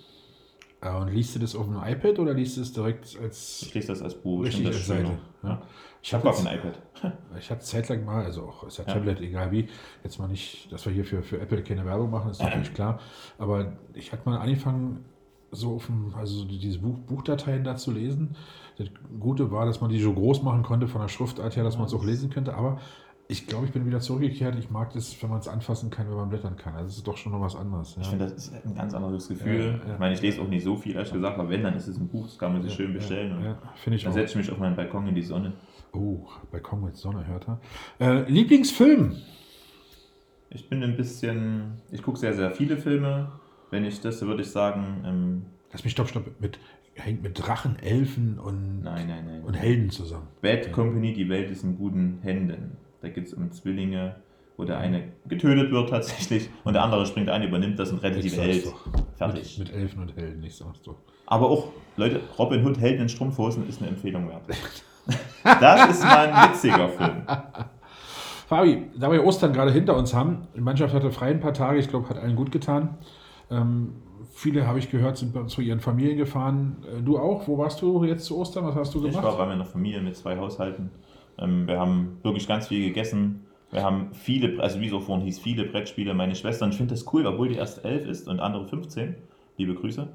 Äh, 0.81 0.95
und 0.95 1.07
liest 1.07 1.35
du 1.35 1.39
das 1.39 1.55
auf 1.55 1.65
dem 1.65 1.77
iPad 1.77 2.19
oder 2.19 2.33
liest 2.33 2.57
du 2.57 2.61
es 2.61 2.73
direkt 2.73 3.17
als. 3.19 3.63
Ich 3.63 3.73
lese 3.73 3.87
das 3.87 4.03
als 4.03 4.15
Buch. 4.15 4.43
Richtig 4.43 4.67
als 4.67 4.85
Seite. 4.85 5.17
Ja. 5.41 5.61
Ich 6.03 6.13
habe 6.13 6.23
gar 6.23 6.33
kein 6.33 6.55
iPad. 6.55 6.79
Ich 7.39 7.49
hatte 7.49 7.61
zeitlang 7.61 8.05
mal, 8.05 8.25
also 8.25 8.43
auch 8.43 8.65
ist 8.65 8.77
ja, 8.77 8.83
ja, 8.85 8.93
Tablet, 8.93 9.21
egal 9.21 9.51
wie, 9.51 9.67
jetzt 10.03 10.19
mal 10.19 10.27
nicht, 10.27 10.71
dass 10.71 10.85
wir 10.85 10.93
hier 10.93 11.05
für, 11.05 11.23
für 11.23 11.39
Apple 11.39 11.63
keine 11.63 11.85
Werbung 11.85 12.11
machen, 12.11 12.29
ist 12.29 12.39
natürlich 12.43 12.73
klar. 12.73 12.99
Aber 13.39 13.73
ich 13.93 14.11
hatte 14.11 14.29
mal 14.29 14.37
angefangen, 14.37 15.05
so 15.51 15.75
auf 15.75 15.85
dem, 15.85 16.13
also 16.15 16.45
diese 16.45 16.79
Buch, 16.79 16.97
Buchdateien 16.99 17.63
da 17.63 17.75
zu 17.75 17.91
lesen. 17.91 18.35
Das 18.77 18.87
Gute 19.19 19.51
war, 19.51 19.65
dass 19.65 19.81
man 19.81 19.89
die 19.89 19.99
so 19.99 20.13
groß 20.13 20.43
machen 20.43 20.63
konnte 20.63 20.87
von 20.87 21.01
der 21.01 21.09
Schriftart 21.09 21.55
her, 21.55 21.63
dass 21.63 21.77
man 21.77 21.87
es 21.87 21.93
auch 21.93 22.05
lesen 22.05 22.29
könnte. 22.29 22.55
Aber 22.55 22.79
ich 23.27 23.47
glaube, 23.47 23.65
ich 23.65 23.71
bin 23.71 23.85
wieder 23.85 23.99
zurückgekehrt. 23.99 24.55
Ich 24.59 24.69
mag 24.69 24.91
das, 24.93 25.21
wenn 25.21 25.29
man 25.29 25.39
es 25.39 25.47
anfassen 25.47 25.89
kann, 25.89 26.09
wenn 26.09 26.15
man 26.15 26.29
blättern 26.29 26.57
kann. 26.57 26.73
Also 26.73 26.87
das 26.87 26.97
ist 26.97 27.07
doch 27.07 27.17
schon 27.17 27.31
noch 27.31 27.41
was 27.41 27.55
anderes. 27.55 27.95
Ja. 27.95 28.01
Ich 28.01 28.07
finde, 28.09 28.25
das 28.25 28.33
ist 28.33 28.53
ein 28.65 28.75
ganz 28.75 28.93
anderes 28.93 29.27
Gefühl. 29.27 29.59
Ja, 29.59 29.87
ja. 29.87 29.93
Ich 29.93 29.99
meine, 29.99 30.13
ich 30.13 30.21
lese 30.21 30.41
auch 30.41 30.47
nicht 30.47 30.63
so 30.63 30.75
viel, 30.75 30.95
ehrlich 30.95 31.13
gesagt, 31.13 31.39
aber 31.39 31.49
wenn, 31.49 31.63
dann 31.63 31.75
ist 31.75 31.87
es 31.87 31.97
ein 31.97 32.07
Buch, 32.07 32.25
das 32.25 32.37
kann 32.37 32.53
man 32.53 32.61
sich 32.61 32.73
schön 32.73 32.93
bestellen. 32.93 33.41
Ja, 33.43 33.57
finde 33.75 33.97
ich 33.97 34.03
Dann 34.03 34.13
setze 34.13 34.31
ich 34.31 34.35
mich 34.35 34.51
auf 34.51 34.57
meinen 34.57 34.75
Balkon 34.75 35.07
in 35.07 35.15
die 35.15 35.21
Sonne. 35.21 35.53
Oh, 35.93 36.27
Balkon 36.51 36.83
mit 36.83 36.95
Sonne, 36.95 37.25
hört 37.27 37.47
er. 37.47 37.59
Äh, 37.99 38.29
Lieblingsfilm? 38.29 39.15
Ich 40.49 40.67
bin 40.67 40.83
ein 40.83 40.97
bisschen, 40.97 41.81
ich 41.91 42.01
gucke 42.03 42.19
sehr, 42.19 42.33
sehr 42.33 42.51
viele 42.51 42.75
Filme. 42.75 43.31
Wenn 43.71 43.85
ich 43.85 44.01
das, 44.01 44.21
würde 44.21 44.41
ich 44.43 44.51
sagen. 44.51 45.03
Ähm, 45.05 45.45
Lass 45.71 45.83
mich 45.83 45.93
stopp, 45.93 46.09
stopp. 46.09 46.25
Mit, 46.39 46.59
hängt 46.93 47.23
mit 47.23 47.39
Drachen, 47.39 47.79
Elfen 47.79 48.37
und, 48.37 48.83
nein, 48.83 49.07
nein, 49.07 49.25
nein. 49.25 49.43
und 49.43 49.53
Helden 49.53 49.89
zusammen. 49.89 50.27
Bad 50.41 50.65
ja. 50.65 50.71
Company, 50.71 51.13
die 51.13 51.29
Welt 51.29 51.49
ist 51.49 51.63
in 51.63 51.77
guten 51.77 52.19
Händen. 52.21 52.77
Da 53.01 53.09
geht 53.09 53.27
es 53.27 53.33
um 53.33 53.51
Zwillinge, 53.51 54.17
wo 54.57 54.65
der 54.65 54.77
eine 54.77 55.03
getötet 55.27 55.71
wird 55.71 55.89
tatsächlich 55.89 56.49
und 56.65 56.73
der 56.73 56.83
andere 56.83 57.05
springt 57.05 57.29
ein, 57.29 57.43
übernimmt 57.43 57.79
das 57.79 57.91
und 57.91 58.03
rettet 58.03 58.23
die 58.23 58.37
Welt. 58.37 58.71
Fertig. 59.15 59.57
Mit, 59.57 59.69
mit, 59.69 59.77
Elfen 59.77 60.01
und 60.01 60.15
Helden, 60.15 60.43
ich 60.43 60.55
sag's 60.55 60.81
doch. 60.81 60.97
Aber 61.25 61.49
auch, 61.49 61.69
Leute, 61.95 62.19
Robin 62.37 62.65
Hood 62.65 62.77
Helden 62.77 63.03
in 63.03 63.09
Strumpfhosen 63.09 63.67
ist 63.69 63.81
eine 63.81 63.89
Empfehlung 63.89 64.27
wert. 64.27 64.43
das 65.43 65.89
ist 65.91 66.03
mal 66.03 66.27
ein 66.27 66.51
witziger 66.51 66.89
Film. 66.89 67.23
Fabi, 68.47 68.89
da 68.99 69.09
wir 69.09 69.23
Ostern 69.23 69.53
gerade 69.53 69.71
hinter 69.71 69.95
uns 69.95 70.13
haben, 70.13 70.49
die 70.53 70.59
Mannschaft 70.59 70.93
hatte 70.93 71.09
frei 71.09 71.29
ein 71.29 71.39
paar 71.39 71.53
Tage, 71.53 71.79
ich 71.79 71.87
glaube, 71.87 72.09
hat 72.09 72.17
allen 72.17 72.35
gut 72.35 72.51
getan. 72.51 72.97
Ähm, 73.51 73.93
viele, 74.31 74.65
habe 74.65 74.79
ich 74.79 74.89
gehört, 74.89 75.17
sind 75.17 75.49
zu 75.49 75.61
ihren 75.61 75.79
Familien 75.79 76.17
gefahren. 76.17 76.77
Äh, 76.87 77.01
du 77.01 77.17
auch? 77.19 77.47
Wo 77.47 77.57
warst 77.57 77.81
du 77.81 78.03
jetzt 78.03 78.25
zu 78.25 78.37
Ostern? 78.37 78.65
Was 78.65 78.75
hast 78.75 78.95
du 78.95 79.01
gemacht? 79.01 79.17
Ich 79.17 79.23
war 79.23 79.37
bei 79.37 79.45
meiner 79.45 79.65
Familie 79.65 80.01
mit 80.01 80.15
zwei 80.15 80.37
Haushalten. 80.37 80.89
Ähm, 81.37 81.67
wir 81.67 81.79
haben 81.79 82.17
wirklich 82.23 82.47
ganz 82.47 82.67
viel 82.67 82.87
gegessen. 82.87 83.45
Wir 83.71 83.83
haben 83.83 84.09
viele, 84.13 84.61
also 84.61 84.79
wie 84.81 84.89
so 84.89 84.99
vorhin 84.99 85.25
hieß, 85.25 85.39
viele 85.39 85.65
Brettspiele. 85.65 86.13
Meine 86.13 86.35
Schwester, 86.35 86.65
und 86.65 86.71
ich 86.71 86.77
finde 86.77 86.93
das 86.93 87.05
cool, 87.13 87.25
obwohl 87.25 87.49
die 87.49 87.55
erst 87.55 87.85
elf 87.85 88.05
ist 88.07 88.27
und 88.27 88.39
andere 88.39 88.67
15, 88.67 89.15
liebe 89.57 89.75
Grüße, 89.75 90.07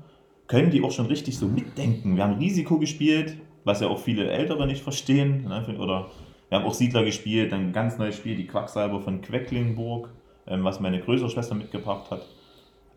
können 0.46 0.70
die 0.70 0.82
auch 0.82 0.92
schon 0.92 1.06
richtig 1.06 1.38
so 1.38 1.46
mitdenken. 1.46 2.16
Wir 2.16 2.24
haben 2.24 2.38
Risiko 2.38 2.78
gespielt, 2.78 3.36
was 3.64 3.80
ja 3.80 3.88
auch 3.88 3.98
viele 3.98 4.28
Ältere 4.30 4.66
nicht 4.66 4.82
verstehen. 4.82 5.46
Oder 5.78 6.08
wir 6.48 6.58
haben 6.58 6.66
auch 6.66 6.74
Siedler 6.74 7.04
gespielt, 7.04 7.52
ein 7.52 7.72
ganz 7.72 7.98
neues 7.98 8.16
Spiel, 8.16 8.36
die 8.36 8.46
Quacksalber 8.46 9.00
von 9.00 9.22
Quecklinburg, 9.22 10.10
ähm, 10.46 10.62
was 10.62 10.78
meine 10.78 11.00
größere 11.00 11.30
Schwester 11.30 11.54
mitgebracht 11.54 12.10
hat 12.10 12.22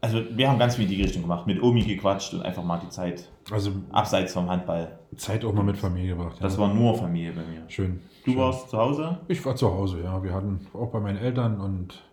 also 0.01 0.21
wir 0.31 0.49
haben 0.49 0.59
ganz 0.59 0.75
viel 0.75 0.85
in 0.85 0.91
die 0.91 1.01
Richtung 1.01 1.23
gemacht, 1.23 1.47
mit 1.47 1.61
Omi 1.61 1.83
gequatscht 1.83 2.33
und 2.33 2.41
einfach 2.41 2.63
mal 2.63 2.79
die 2.79 2.89
Zeit 2.89 3.29
also 3.51 3.71
abseits 3.91 4.33
vom 4.33 4.49
Handball. 4.49 4.99
Zeit 5.17 5.43
auch 5.43 5.53
mal 5.53 5.63
mit 5.63 5.77
Familie 5.77 6.15
gebracht. 6.15 6.37
Ja. 6.37 6.43
Das 6.43 6.57
war 6.57 6.73
nur 6.73 6.95
Familie 6.95 7.31
bei 7.33 7.41
mir. 7.41 7.63
Schön. 7.67 8.01
Du 8.23 8.31
schön. 8.31 8.39
warst 8.39 8.69
zu 8.69 8.77
Hause? 8.77 9.17
Ich 9.27 9.43
war 9.45 9.55
zu 9.55 9.71
Hause, 9.71 10.01
ja. 10.03 10.23
Wir 10.23 10.33
hatten 10.33 10.67
auch 10.73 10.91
bei 10.91 10.99
meinen 10.99 11.17
Eltern 11.17 11.59
und 11.59 12.03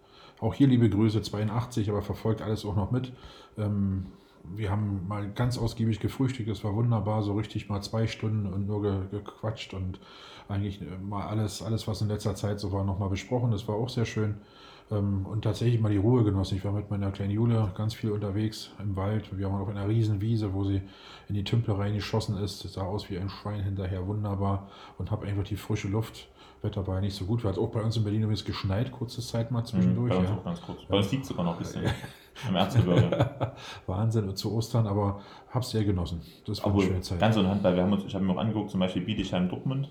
auch 0.40 0.54
hier 0.54 0.66
liebe 0.66 0.88
Grüße, 0.88 1.22
82, 1.22 1.90
aber 1.90 2.02
verfolgt 2.02 2.42
alles 2.42 2.64
auch 2.64 2.76
noch 2.76 2.90
mit. 2.90 3.12
Ähm, 3.58 4.06
wir 4.54 4.70
haben 4.70 5.06
mal 5.08 5.28
ganz 5.30 5.58
ausgiebig 5.58 6.00
gefrühstückt, 6.00 6.48
das 6.48 6.62
war 6.62 6.74
wunderbar, 6.74 7.22
so 7.22 7.34
richtig 7.34 7.68
mal 7.68 7.80
zwei 7.80 8.06
Stunden 8.06 8.46
und 8.46 8.66
nur 8.66 8.82
ge 8.82 9.00
gequatscht 9.10 9.74
und 9.74 9.98
eigentlich 10.48 10.80
äh, 10.80 10.84
mal 11.02 11.26
alles, 11.26 11.62
alles, 11.62 11.88
was 11.88 12.00
in 12.00 12.08
letzter 12.08 12.34
Zeit 12.34 12.60
so 12.60 12.72
war, 12.72 12.84
nochmal 12.84 13.08
besprochen. 13.08 13.50
Das 13.50 13.66
war 13.68 13.76
auch 13.76 13.88
sehr 13.88 14.04
schön. 14.04 14.36
Ähm, 14.90 15.26
und 15.26 15.42
tatsächlich 15.42 15.80
mal 15.80 15.90
die 15.90 15.96
Ruhe 15.96 16.22
genossen. 16.22 16.56
Ich 16.56 16.64
war 16.64 16.72
mit 16.72 16.90
meiner 16.90 17.10
kleinen 17.10 17.32
Jule 17.32 17.72
ganz 17.76 17.94
viel 17.94 18.10
unterwegs 18.10 18.70
im 18.78 18.94
Wald. 18.96 19.36
Wir 19.36 19.50
waren 19.50 19.60
auf 19.60 19.68
einer 19.68 19.88
riesen 19.88 20.20
Wiese, 20.20 20.54
wo 20.54 20.64
sie 20.64 20.82
in 21.28 21.34
die 21.34 21.44
Tümpel 21.44 21.74
reingeschossen 21.74 22.36
ist. 22.38 22.64
Das 22.64 22.74
sah 22.74 22.82
aus 22.82 23.10
wie 23.10 23.18
ein 23.18 23.28
Schwein 23.28 23.62
hinterher, 23.62 24.06
wunderbar. 24.06 24.68
Und 24.98 25.10
habe 25.10 25.26
einfach 25.26 25.44
die 25.44 25.56
frische 25.56 25.88
Luft. 25.88 26.28
Wetter 26.62 26.86
war 26.86 26.96
ja 26.96 27.00
nicht 27.02 27.16
so 27.16 27.24
gut. 27.24 27.42
Wir 27.42 27.50
hatten 27.50 27.60
auch 27.60 27.70
bei 27.70 27.82
uns 27.82 27.96
in 27.96 28.04
Berlin 28.04 28.22
übrigens 28.22 28.44
geschneit, 28.44 28.90
kurze 28.92 29.20
Zeit 29.20 29.50
mal 29.50 29.64
zwischendurch. 29.64 30.12
Mhm, 30.12 30.16
bei 30.16 30.20
uns 30.20 30.30
ja. 30.30 30.36
auch 30.36 30.44
ganz 30.44 30.62
kurz. 30.62 30.78
Bei 30.88 30.96
uns 30.96 31.12
liegt 31.12 31.26
sogar 31.26 31.44
noch 31.44 31.52
ein 31.52 31.58
bisschen. 31.58 31.82
Im 32.48 32.54
Erzgebirge. 32.54 33.52
Wahnsinn, 33.86 34.28
und 34.28 34.36
zu 34.36 34.54
Ostern, 34.54 34.86
aber 34.86 35.20
habe 35.50 35.64
es 35.64 35.70
sehr 35.70 35.84
genossen. 35.84 36.20
Das 36.46 36.58
war 36.60 36.68
Obwohl, 36.68 36.82
eine 36.82 36.90
schöne 36.90 37.02
Zeit. 37.02 37.18
Ganz 37.18 37.34
so 37.34 37.40
ein 37.40 37.48
Handball. 37.48 37.74
Wir 37.74 37.82
haben 37.82 37.92
uns, 37.92 38.04
ich 38.04 38.14
habe 38.14 38.24
mir 38.24 38.32
auch 38.32 38.38
angeguckt, 38.38 38.70
zum 38.70 38.80
Beispiel 38.80 39.02
Bietigheim-Dortmund. 39.02 39.86
Ähm, 39.86 39.90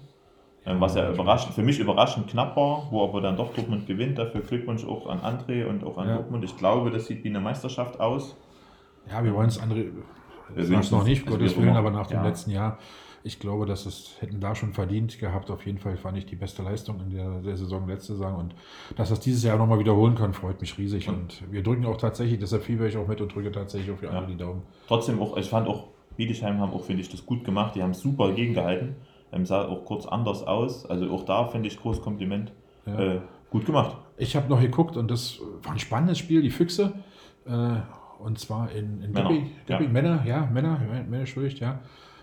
was 0.65 0.95
ja 0.95 1.11
überraschend, 1.11 1.53
für 1.53 1.61
mich 1.61 1.79
überraschend 1.79 2.27
knapp 2.27 2.55
war, 2.57 2.87
wo 2.89 3.03
aber 3.03 3.21
dann 3.21 3.37
doch 3.37 3.53
Dortmund 3.53 3.85
gewinnt. 3.85 4.17
Dafür 4.17 4.41
Glückwunsch 4.41 4.83
auch 4.85 5.07
an 5.07 5.19
André 5.19 5.65
und 5.65 5.83
auch 5.83 5.97
an 5.97 6.07
ja. 6.07 6.15
Dortmund. 6.15 6.43
Ich 6.43 6.57
glaube, 6.57 6.89
das 6.89 7.05
sieht 7.05 7.23
wie 7.23 7.29
eine 7.29 7.39
Meisterschaft 7.39 7.99
aus. 7.99 8.35
Ja, 9.09 9.23
wir 9.23 9.33
wollen 9.33 9.47
es 9.47 9.61
André, 9.61 9.91
wir 10.55 10.79
es 10.79 10.91
noch 10.91 11.03
nicht, 11.03 11.25
Gottes 11.25 11.55
Willen, 11.57 11.75
aber 11.75 11.91
nach 11.91 12.07
dem 12.07 12.17
ja. 12.17 12.25
letzten 12.25 12.51
Jahr, 12.51 12.79
ich 13.23 13.39
glaube, 13.39 13.65
dass 13.65 13.85
es 13.85 14.17
hätten 14.19 14.39
da 14.39 14.55
schon 14.55 14.73
verdient 14.73 15.19
gehabt. 15.19 15.49
Auf 15.51 15.65
jeden 15.65 15.77
Fall 15.77 15.97
fand 15.97 16.17
ich 16.17 16.25
die 16.25 16.35
beste 16.35 16.63
Leistung 16.63 16.99
in 16.99 17.09
der, 17.11 17.41
der 17.41 17.57
Saison 17.57 17.87
letzte 17.87 18.13
Saison 18.13 18.35
und 18.35 18.55
dass 18.95 19.09
das 19.09 19.19
dieses 19.19 19.43
Jahr 19.43 19.57
nochmal 19.57 19.79
wiederholen 19.79 20.15
kann, 20.15 20.33
freut 20.33 20.61
mich 20.61 20.77
riesig. 20.77 21.07
Und, 21.09 21.15
und 21.15 21.51
wir 21.51 21.63
drücken 21.63 21.85
auch 21.85 21.97
tatsächlich, 21.97 22.39
deshalb 22.39 22.63
fieber 22.63 22.85
ich 22.85 22.97
auch 22.97 23.07
mit 23.07 23.21
und 23.21 23.33
drücke 23.33 23.51
tatsächlich 23.51 23.91
auf 23.91 23.99
die 23.99 24.05
ja. 24.05 24.21
die 24.21 24.37
Daumen. 24.37 24.63
Trotzdem 24.87 25.21
auch, 25.21 25.37
ich 25.37 25.49
fand 25.49 25.67
auch, 25.67 25.89
Wiedesheim 26.17 26.59
haben 26.59 26.71
auch, 26.71 26.83
finde 26.83 27.01
ich, 27.01 27.09
das 27.09 27.25
gut 27.25 27.43
gemacht. 27.43 27.75
Die 27.75 27.83
haben 27.83 27.93
super 27.93 28.31
gegengehalten. 28.31 28.95
Ähm, 29.35 29.45
sah 29.45 29.67
auch 29.67 29.85
kurz 29.85 30.05
anders 30.05 30.43
aus. 30.43 30.85
Also 30.85 31.09
auch 31.11 31.23
da 31.23 31.45
finde 31.45 31.67
ich 31.67 31.79
großes 31.79 32.01
Kompliment. 32.01 32.51
Ja. 32.85 32.99
Äh, 32.99 33.21
gut 33.49 33.65
gemacht. 33.65 33.97
Ich 34.17 34.35
habe 34.35 34.49
noch 34.49 34.61
geguckt 34.61 34.97
und 34.97 35.11
das 35.11 35.39
war 35.63 35.73
ein 35.73 35.79
spannendes 35.79 36.17
Spiel, 36.17 36.41
die 36.41 36.51
Füchse. 36.51 36.93
Äh, 37.45 37.75
und 38.19 38.39
zwar 38.39 38.71
in, 38.71 39.01
in 39.03 39.11
Männer. 39.11 39.29
Debbie, 39.29 39.51
Debbie, 39.67 39.83
ja. 39.83 39.89
Männer, 39.89 40.23
ja, 40.25 40.49
Männer, 40.51 40.79
Männer, 41.07 41.25
schwierig, 41.25 41.59
ja. 41.59 41.79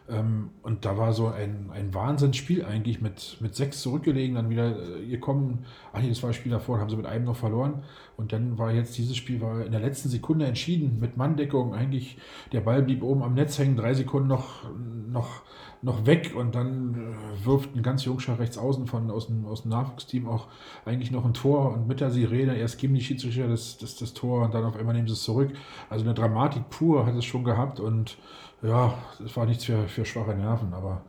Ähm, 0.09 0.51
und 0.63 0.85
da 0.85 0.99
war 0.99 1.13
so 1.13 1.29
ein, 1.29 1.71
ein 1.73 1.95
Wahnsinnsspiel 1.95 2.65
eigentlich 2.65 3.01
mit, 3.01 3.39
mit 3.41 3.55
sechs 3.55 3.81
zurückgelegen, 3.83 4.37
dann 4.37 4.51
wieder 4.51 4.99
äh, 4.99 5.07
gekommen. 5.07 5.65
Ach 5.93 6.01
nee, 6.01 6.09
das 6.09 6.23
war 6.23 6.31
das 6.31 6.37
Spiel 6.37 6.53
davor, 6.53 6.81
haben 6.81 6.91
sie 6.91 6.97
mit 6.97 7.07
einem 7.07 7.25
noch 7.25 7.37
verloren. 7.37 7.83
Und 8.17 8.33
dann 8.33 8.59
war 8.59 8.73
jetzt 8.73 8.97
dieses 8.99 9.17
Spiel 9.17 9.41
war 9.41 9.65
in 9.65 9.73
der 9.73 9.81
letzten 9.81 10.09
Sekunde 10.09 10.47
entschieden 10.47 10.99
mit 11.01 11.17
Manndeckung. 11.17 11.75
Eigentlich 11.75 12.19
der 12.53 12.61
Ball 12.61 12.83
blieb 12.83 13.03
oben 13.03 13.23
am 13.23 13.35
Netz 13.35 13.59
hängen, 13.59 13.77
drei 13.77 13.95
Sekunden 13.95 14.29
noch, 14.29 14.65
noch 15.09 15.43
noch 15.83 16.07
weg 16.07 16.33
und 16.37 16.55
dann 16.55 16.95
äh, 16.95 17.45
wirft 17.45 17.75
ein 17.75 17.83
ganz 17.83 18.05
Jungscher 18.05 18.39
rechts 18.39 18.57
außen 18.57 18.87
von, 18.87 19.11
aus, 19.11 19.27
dem, 19.27 19.45
aus 19.47 19.63
dem 19.63 19.73
Nachwuchsteam 19.73 20.29
auch 20.29 20.47
eigentlich 20.85 21.11
noch 21.11 21.25
ein 21.25 21.35
Tor 21.35 21.73
und 21.73 21.89
mit 21.89 22.01
der 22.01 22.11
Sirene 22.11 22.57
erst 22.57 22.79
geben 22.79 22.95
die 22.95 23.01
Schiedsrichter 23.01 23.49
das, 23.49 23.79
das, 23.79 23.97
das 23.97 24.15
Tor 24.15 24.45
und 24.45 24.55
dann 24.55 24.65
auf 24.65 24.77
einmal 24.77 24.95
nehmen 24.95 25.09
sie 25.09 25.15
es 25.15 25.25
zurück. 25.25 25.51
Also 25.91 26.05
eine 26.05 26.15
Dramatik 26.15 26.71
pur 26.71 27.05
hat 27.05 27.17
es 27.17 27.25
schon 27.25 27.43
gehabt 27.43 27.81
und 27.81 28.17
ja, 28.63 28.95
es 29.25 29.37
war 29.37 29.47
nichts 29.47 29.65
für, 29.65 29.89
für 29.89 30.05
schwache 30.05 30.35
Nerven, 30.35 30.73
aber 30.73 31.03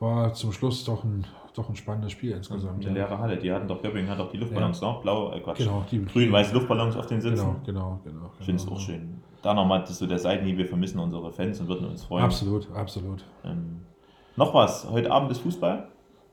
war 0.00 0.32
zum 0.34 0.52
Schluss 0.52 0.84
doch 0.84 1.04
ein 1.04 1.26
doch 1.54 1.68
ein 1.68 1.76
spannendes 1.76 2.12
Spiel 2.12 2.32
insgesamt. 2.32 2.84
Eine 2.84 2.94
leere 2.94 3.18
Halle. 3.18 3.36
Die 3.36 3.52
hatten 3.52 3.68
doch, 3.68 3.82
Göppingen 3.82 4.08
hat 4.08 4.18
doch 4.18 4.30
die 4.30 4.38
Luftballons, 4.38 4.80
ne? 4.80 4.96
Blau, 5.02 5.32
äh 5.32 5.40
Quatsch. 5.40 5.58
Genau, 5.58 5.84
die 5.90 6.04
Grün-weiß 6.04 6.52
Luftballons 6.52 6.96
auf 6.96 7.06
den 7.06 7.20
Sitzen. 7.20 7.56
Genau, 7.66 8.00
genau, 8.00 8.00
genau. 8.04 8.30
Ich 8.38 8.46
finde 8.46 8.60
es 8.60 8.64
genau. 8.64 8.76
auch 8.76 8.80
schön. 8.80 9.22
Da 9.42 9.54
nochmal, 9.54 9.86
so 9.86 10.06
der 10.06 10.18
Seitenhieb, 10.18 10.56
wir 10.56 10.66
vermissen 10.66 10.98
unsere 10.98 11.32
Fans 11.32 11.60
und 11.60 11.68
würden 11.68 11.88
uns 11.88 12.04
freuen. 12.04 12.24
Absolut, 12.24 12.70
absolut. 12.72 13.24
Ähm, 13.44 13.82
noch 14.36 14.54
was, 14.54 14.88
heute 14.88 15.10
Abend 15.10 15.30
ist 15.30 15.40
Fußball. 15.40 15.88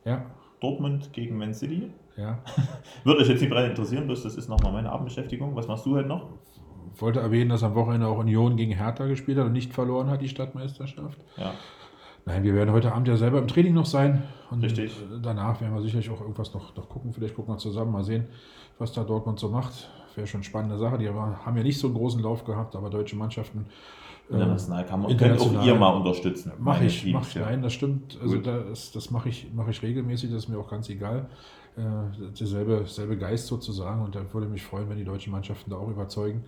Ja, 0.05 0.25
Dortmund 0.61 1.11
gegen 1.11 1.37
Man 1.37 1.53
City. 1.53 1.91
ja. 2.15 2.39
Würde 3.03 3.21
euch 3.21 3.27
jetzt 3.27 3.41
nicht 3.41 3.49
brennend 3.49 3.71
interessieren, 3.71 4.05
bloß 4.05 4.23
das 4.23 4.35
ist 4.35 4.47
nochmal 4.47 4.71
meine 4.71 4.91
Abendbeschäftigung. 4.91 5.55
Was 5.55 5.67
machst 5.67 5.85
du 5.85 5.95
heute 5.95 6.07
noch? 6.07 6.29
Wollte 6.97 7.19
erwähnen, 7.19 7.49
dass 7.49 7.63
am 7.63 7.75
Wochenende 7.75 8.07
auch 8.07 8.17
Union 8.17 8.55
gegen 8.55 8.73
Hertha 8.73 9.05
gespielt 9.07 9.37
hat 9.37 9.45
und 9.45 9.53
nicht 9.53 9.73
verloren 9.73 10.09
hat, 10.09 10.21
die 10.21 10.29
Stadtmeisterschaft. 10.29 11.19
Ja, 11.37 11.53
Nein, 12.25 12.43
wir 12.43 12.53
werden 12.53 12.71
heute 12.71 12.91
Abend 12.93 13.07
ja 13.07 13.17
selber 13.17 13.39
im 13.39 13.47
Training 13.47 13.73
noch 13.73 13.87
sein. 13.87 14.23
Und 14.51 14.63
Richtig. 14.63 14.95
danach 15.23 15.61
werden 15.61 15.73
wir 15.73 15.81
sicherlich 15.81 16.09
auch 16.11 16.21
irgendwas 16.21 16.53
noch, 16.53 16.75
noch 16.75 16.87
gucken. 16.87 17.11
Vielleicht 17.11 17.35
gucken 17.35 17.55
wir 17.55 17.57
zusammen, 17.57 17.91
mal 17.91 18.03
sehen, 18.03 18.27
was 18.77 18.93
da 18.93 19.03
Dortmund 19.03 19.39
so 19.39 19.49
macht. 19.49 19.89
Wäre 20.15 20.27
schon 20.27 20.39
eine 20.39 20.43
spannende 20.45 20.77
Sache. 20.77 20.99
Die 20.99 21.09
haben 21.09 21.57
ja 21.57 21.63
nicht 21.63 21.79
so 21.79 21.87
einen 21.87 21.95
großen 21.95 22.21
Lauf 22.21 22.43
gehabt, 22.43 22.75
aber 22.75 22.91
deutsche 22.91 23.15
Mannschaften. 23.15 23.65
äh, 24.29 24.33
international 24.33 24.85
kann 24.85 25.01
man, 25.01 25.17
könnt 25.17 25.21
auch 25.21 25.45
international. 25.47 25.67
ihr 25.67 25.75
mal 25.75 25.89
unterstützen. 25.89 26.51
Mache 26.59 26.85
ich, 26.85 27.03
Lieben. 27.03 27.17
mach 27.17 27.27
ich, 27.27 27.35
nein, 27.35 27.63
das 27.63 27.73
stimmt. 27.73 28.19
Also 28.21 28.35
Gut. 28.35 28.45
das, 28.45 28.91
das 28.91 29.09
mache 29.09 29.29
ich, 29.29 29.47
mache 29.53 29.71
ich 29.71 29.81
regelmäßig, 29.81 30.29
das 30.29 30.43
ist 30.43 30.49
mir 30.49 30.59
auch 30.59 30.69
ganz 30.69 30.87
egal. 30.89 31.29
Äh, 31.77 31.81
derselbe, 32.39 32.77
derselbe 32.77 33.17
Geist 33.17 33.47
sozusagen 33.47 34.03
und 34.03 34.13
da 34.13 34.21
würde 34.33 34.47
mich 34.47 34.61
freuen, 34.63 34.89
wenn 34.89 34.97
die 34.97 35.05
deutschen 35.05 35.31
Mannschaften 35.31 35.71
da 35.71 35.77
auch 35.77 35.89
überzeugen. 35.89 36.43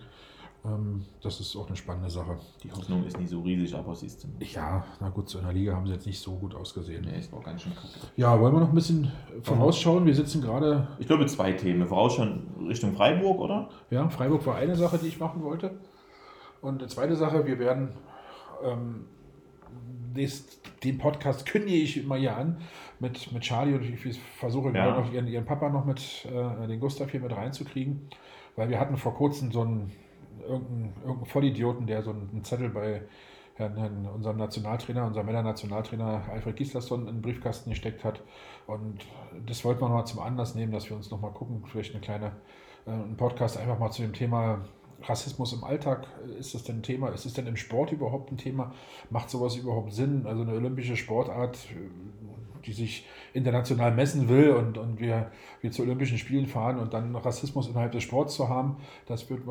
Ähm, 0.64 1.04
das 1.22 1.40
ist 1.40 1.56
auch 1.56 1.66
eine 1.66 1.76
spannende 1.76 2.08
Sache. 2.08 2.38
Die 2.62 2.70
Hoffnung 2.70 3.04
ist 3.04 3.18
nicht 3.18 3.30
so 3.30 3.40
riesig, 3.40 3.74
aber 3.74 3.96
siehst 3.96 4.22
du. 4.22 4.28
Ja, 4.44 4.84
na 5.00 5.08
gut, 5.08 5.28
so 5.28 5.38
in 5.38 5.44
der 5.44 5.52
Liga 5.52 5.74
haben 5.74 5.86
sie 5.86 5.92
jetzt 5.92 6.06
nicht 6.06 6.20
so 6.20 6.36
gut 6.36 6.54
ausgesehen. 6.54 7.04
Nee, 7.04 7.18
ist 7.18 7.32
auch 7.34 7.42
ganz 7.42 7.62
schön 7.62 7.74
kacke. 7.74 7.88
Ja, 8.16 8.38
wollen 8.40 8.54
wir 8.54 8.60
noch 8.60 8.68
ein 8.68 8.74
bisschen 8.74 9.10
vorausschauen? 9.42 10.06
Wir 10.06 10.14
sitzen 10.14 10.40
gerade, 10.40 10.86
Ich 11.00 11.06
glaube, 11.08 11.26
zwei 11.26 11.52
Themen. 11.52 11.86
Vorausschauen 11.86 12.46
Richtung 12.68 12.92
Freiburg, 12.94 13.40
oder? 13.40 13.68
ja, 13.90 14.08
Freiburg 14.08 14.46
war 14.46 14.54
eine 14.56 14.76
Sache, 14.76 14.98
die 14.98 15.08
ich 15.08 15.18
machen 15.18 15.42
wollte. 15.42 15.72
Und 16.60 16.80
die 16.80 16.86
zweite 16.86 17.16
Sache, 17.16 17.44
wir 17.44 17.58
werden 17.58 17.88
ähm, 18.64 19.06
den 20.84 20.98
Podcast 20.98 21.46
kündige 21.46 21.78
ich 21.78 21.96
immer 22.04 22.16
hier 22.16 22.36
an 22.36 22.58
mit, 23.00 23.32
mit 23.32 23.42
Charlie 23.42 23.74
und 23.74 23.82
ich, 23.82 24.20
versuche 24.38 24.66
Ja. 24.68 24.72
gerade 24.86 25.00
noch 25.00 25.12
ihren, 25.12 25.26
ihren 25.26 25.44
Papa 25.44 25.68
noch 25.70 25.84
mit, 25.84 26.26
äh, 26.26 26.66
den 26.68 26.78
Gustav 26.78 27.10
hier 27.10 27.20
mit 27.20 27.32
reinzukriegen, 27.34 28.08
weil 28.54 28.68
wir 28.68 28.78
hatten 28.78 28.96
vor 28.96 29.14
kurzem 29.14 29.50
so 29.50 29.62
einen 29.62 29.90
irgendeinen, 30.40 30.92
irgendeinen 31.02 31.26
Vollidioten, 31.26 31.86
der 31.86 32.02
so 32.02 32.10
einen 32.10 32.44
Zettel 32.44 32.70
bei 32.70 33.02
Herrn, 33.54 33.76
Herrn, 33.76 34.06
unserem 34.06 34.38
Nationaltrainer, 34.38 35.06
unserem 35.06 35.26
Männer-Nationaltrainer 35.26 36.22
Alfred 36.30 36.56
Gislason 36.56 37.06
in 37.06 37.16
den 37.16 37.22
Briefkasten 37.22 37.70
gesteckt 37.70 38.02
hat. 38.04 38.22
Und 38.66 39.04
das 39.46 39.64
wollten 39.64 39.80
wir 39.80 39.88
noch 39.88 39.96
mal 39.96 40.04
zum 40.04 40.20
Anlass 40.20 40.54
nehmen, 40.54 40.72
dass 40.72 40.88
wir 40.88 40.96
uns 40.96 41.10
noch 41.10 41.20
mal 41.20 41.32
gucken, 41.32 41.62
vielleicht 41.66 41.92
eine 41.92 42.00
kleine 42.00 42.32
äh, 42.86 42.90
einen 42.90 43.16
Podcast 43.16 43.58
einfach 43.58 43.78
mal 43.78 43.90
zu 43.90 44.02
dem 44.02 44.12
Thema 44.12 44.64
Rassismus 45.02 45.52
im 45.52 45.64
Alltag. 45.64 46.06
Ist 46.38 46.54
das 46.54 46.64
denn 46.64 46.78
ein 46.78 46.82
Thema? 46.82 47.08
Ist 47.08 47.26
es 47.26 47.34
denn 47.34 47.46
im 47.46 47.56
Sport 47.56 47.92
überhaupt 47.92 48.30
ein 48.30 48.36
Thema? 48.36 48.72
Macht 49.10 49.30
sowas 49.30 49.56
überhaupt 49.56 49.92
Sinn? 49.92 50.26
Also 50.26 50.42
eine 50.42 50.52
olympische 50.52 50.96
Sportart, 50.96 51.58
die 52.64 52.72
sich 52.72 53.06
international 53.32 53.92
messen 53.92 54.28
will 54.28 54.50
und, 54.50 54.78
und 54.78 55.00
wir, 55.00 55.30
wir 55.60 55.70
zu 55.70 55.82
Olympischen 55.82 56.18
Spielen 56.18 56.46
fahren 56.46 56.78
und 56.78 56.94
dann 56.94 57.14
Rassismus 57.16 57.68
innerhalb 57.68 57.92
des 57.92 58.02
Sports 58.02 58.34
zu 58.34 58.48
haben, 58.48 58.76
das 59.06 59.28
würde 59.28 59.42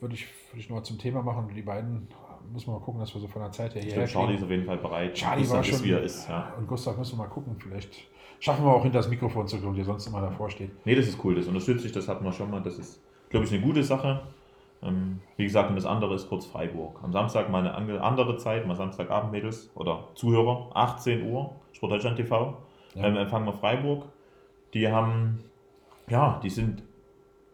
würde 0.00 0.14
ich, 0.14 0.26
würde 0.50 0.60
ich 0.60 0.68
noch 0.68 0.76
mal 0.76 0.82
zum 0.82 0.98
Thema 0.98 1.22
machen. 1.22 1.48
Die 1.54 1.62
beiden 1.62 2.08
müssen 2.52 2.68
wir 2.68 2.72
mal 2.74 2.84
gucken, 2.84 3.00
dass 3.00 3.14
wir 3.14 3.20
so 3.20 3.28
von 3.28 3.42
der 3.42 3.50
Zeit 3.50 3.74
her 3.74 3.82
hierher 3.82 4.06
Charlie 4.06 4.36
ist 4.36 4.42
auf 4.42 4.50
jeden 4.50 4.64
Fall 4.64 4.78
bereit. 4.78 5.14
Charlie 5.14 5.42
Gustav 5.42 5.56
war 5.56 5.64
schon. 5.64 5.74
ist, 5.74 5.84
wie 5.84 5.92
er 5.92 6.02
ist. 6.02 6.28
Ja. 6.28 6.54
Und 6.58 6.66
Gustav 6.66 6.96
müssen 6.96 7.18
wir 7.18 7.24
mal 7.24 7.30
gucken. 7.30 7.56
Vielleicht 7.58 8.08
schaffen 8.40 8.64
wir 8.64 8.72
auch 8.72 8.82
hinter 8.82 8.98
das 8.98 9.08
Mikrofon 9.08 9.46
zu 9.46 9.60
kommen, 9.60 9.76
der 9.76 9.84
sonst 9.84 10.06
immer 10.06 10.20
davor 10.20 10.50
steht. 10.50 10.70
Nee, 10.84 10.94
das 10.94 11.08
ist 11.08 11.22
cool, 11.24 11.34
das 11.34 11.46
unterstütze 11.46 11.86
ich, 11.86 11.92
das 11.92 12.08
hatten 12.08 12.24
wir 12.24 12.32
schon 12.32 12.50
mal. 12.50 12.62
Das 12.62 12.78
ist, 12.78 13.00
glaube 13.30 13.46
ich, 13.46 13.52
eine 13.52 13.62
gute 13.62 13.82
Sache. 13.82 14.22
Ähm, 14.82 15.20
wie 15.36 15.44
gesagt, 15.44 15.70
und 15.70 15.76
das 15.76 15.86
andere 15.86 16.14
ist 16.14 16.28
kurz 16.28 16.46
Freiburg. 16.46 17.00
Am 17.02 17.12
Samstag 17.12 17.50
mal 17.50 17.66
eine 17.66 17.76
ange- 17.76 17.98
andere 17.98 18.36
Zeit, 18.36 18.66
mal 18.66 18.76
Samstagabend, 18.76 19.32
Mädels 19.32 19.70
oder 19.74 20.04
Zuhörer, 20.14 20.70
18 20.74 21.28
Uhr, 21.30 21.50
Sportdeutschland 21.72 22.16
TV. 22.16 22.56
Ja. 22.94 23.04
Ähm, 23.04 23.16
empfangen 23.16 23.46
wir 23.46 23.52
Freiburg. 23.52 24.04
Die 24.74 24.88
haben, 24.88 25.42
ja, 26.08 26.38
die 26.42 26.50
sind 26.50 26.82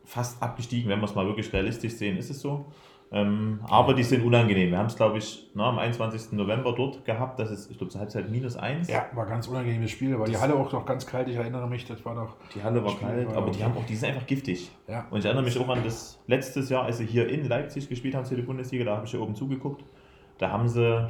fast 0.05 0.43
abgestiegen, 0.43 0.91
wenn 0.91 1.01
wir 1.01 1.07
es 1.07 1.15
mal 1.15 1.27
wirklich 1.27 1.51
realistisch 1.53 1.95
sehen, 1.95 2.17
ist 2.19 2.31
es 2.31 2.41
so. 2.41 2.67
Ähm, 3.13 3.61
aber 3.69 3.95
die 3.95 4.03
sind 4.03 4.25
unangenehm. 4.25 4.71
Wir 4.71 4.79
haben 4.79 4.87
es, 4.87 4.97
glaube 4.97 5.19
ich, 5.19 5.49
na, 5.55 5.69
am 5.69 5.79
21. 5.79 6.33
November 6.33 6.73
dort 6.77 7.05
gehabt. 7.05 7.39
Das 7.39 7.51
ist, 7.51 7.71
ich 7.71 7.79
glaube, 7.79 7.93
zur 7.93 8.01
Halbzeit 8.01 8.29
minus 8.29 8.57
1. 8.57 8.89
Ja, 8.89 9.07
war 9.15 9.25
ganz 9.27 9.47
unangenehmes 9.47 9.91
Spiel, 9.93 10.15
aber 10.15 10.25
die 10.25 10.37
Halle 10.37 10.55
auch 10.55 10.73
noch 10.73 10.85
ganz 10.85 11.07
kalt. 11.07 11.29
Ich 11.29 11.37
erinnere 11.37 11.69
mich, 11.69 11.85
das 11.85 12.05
war 12.05 12.15
noch. 12.15 12.35
Die 12.55 12.63
Halle 12.63 12.83
war 12.83 12.91
Spiel 12.91 13.07
kalt, 13.07 13.29
war- 13.29 13.37
aber 13.37 13.51
die 13.53 13.63
haben 13.63 13.77
auch, 13.77 13.87
die 13.87 13.95
sind 13.95 14.09
einfach 14.11 14.27
giftig. 14.27 14.71
Ja, 14.89 15.07
Und 15.11 15.21
ich 15.21 15.25
erinnere 15.27 15.45
mich 15.45 15.59
auch 15.61 15.69
an 15.69 15.85
das 15.85 16.19
letztes 16.27 16.71
Jahr, 16.71 16.85
als 16.85 16.99
sie 16.99 17.07
hier 17.07 17.29
in 17.29 17.49
Leipzig 17.49 17.89
gespielt 17.89 18.15
haben, 18.17 18.27
für 18.27 18.35
die 18.37 18.43
Bundesliga, 18.43 18.85
da 18.85 18.97
habe 18.97 19.07
ich 19.07 19.13
ja 19.13 19.21
oben 19.21 19.37
zugeguckt. 19.37 19.85
Da 20.39 20.51
haben 20.51 20.67
sie, 20.67 20.83
ja, 20.83 21.09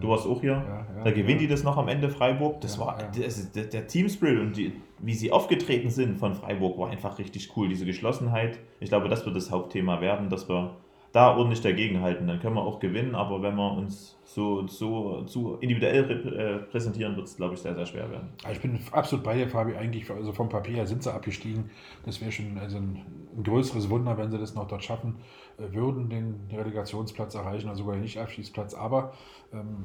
du 0.00 0.08
warst 0.08 0.26
auch 0.26 0.40
hier, 0.40 0.64
da 1.04 1.10
gewinnen 1.10 1.40
die 1.40 1.48
das 1.48 1.62
noch 1.62 1.76
am 1.76 1.88
Ende 1.88 2.08
Freiburg. 2.08 2.62
Das 2.62 2.78
war 2.78 2.96
das 3.14 3.52
der, 3.52 3.64
der 3.64 3.86
Team 3.86 4.08
Spirit 4.08 4.40
und 4.40 4.56
die, 4.56 4.72
wie 5.00 5.12
sie 5.12 5.30
aufgetreten 5.30 5.90
sind 5.90 6.16
von 6.18 6.32
Freiburg 6.34 6.78
war 6.78 6.88
einfach 6.88 7.18
richtig 7.18 7.54
cool. 7.58 7.68
Diese 7.68 7.84
Geschlossenheit. 7.84 8.58
Ich 8.80 8.88
glaube, 8.88 9.10
das 9.10 9.26
wird 9.26 9.36
das 9.36 9.50
Hauptthema 9.50 10.00
werden, 10.00 10.30
dass 10.30 10.48
wir 10.48 10.76
da 11.14 11.36
ordentlich 11.36 11.60
dagegenhalten. 11.60 12.26
Dann 12.26 12.40
können 12.40 12.56
wir 12.56 12.62
auch 12.62 12.80
gewinnen, 12.80 13.14
aber 13.14 13.40
wenn 13.40 13.54
wir 13.54 13.72
uns 13.72 14.18
so, 14.24 14.66
so 14.66 15.22
zu 15.22 15.54
individuell 15.60 16.10
äh, 16.10 16.58
präsentieren, 16.68 17.14
wird 17.14 17.28
es, 17.28 17.36
glaube 17.36 17.54
ich, 17.54 17.60
sehr, 17.60 17.72
sehr 17.76 17.86
schwer 17.86 18.10
werden. 18.10 18.30
Ich 18.50 18.60
bin 18.60 18.80
absolut 18.90 19.24
bei 19.24 19.36
dir, 19.36 19.48
Fabi. 19.48 19.76
Eigentlich, 19.76 20.10
also 20.10 20.32
vom 20.32 20.48
Papier 20.48 20.74
her 20.74 20.86
sind 20.88 21.04
sie 21.04 21.14
abgestiegen. 21.14 21.70
Das 22.04 22.20
wäre 22.20 22.32
schon 22.32 22.58
also 22.58 22.78
ein, 22.78 23.00
ein 23.36 23.44
größeres 23.44 23.88
Wunder, 23.90 24.18
wenn 24.18 24.32
sie 24.32 24.38
das 24.38 24.56
noch 24.56 24.66
dort 24.66 24.82
schaffen 24.82 25.18
äh, 25.56 25.72
würden, 25.72 26.08
den 26.08 26.48
Relegationsplatz 26.52 27.36
erreichen 27.36 27.68
oder 27.68 27.76
sogar 27.76 27.94
den 27.94 28.02
Nicht-Abstiegsplatz. 28.02 28.74
Aber 28.74 29.12
ähm, 29.52 29.84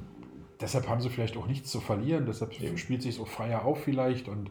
deshalb 0.59 0.89
haben 0.89 1.00
sie 1.00 1.09
vielleicht 1.09 1.38
auch 1.38 1.45
nichts 1.45 1.69
zu 1.69 1.79
verlieren. 1.79 2.25
Deshalb 2.25 2.59
Eben. 2.59 2.79
spielt 2.79 3.03
sich 3.03 3.13
so 3.13 3.25
freier 3.25 3.65
auf 3.65 3.83
vielleicht. 3.83 4.27
Und 4.27 4.50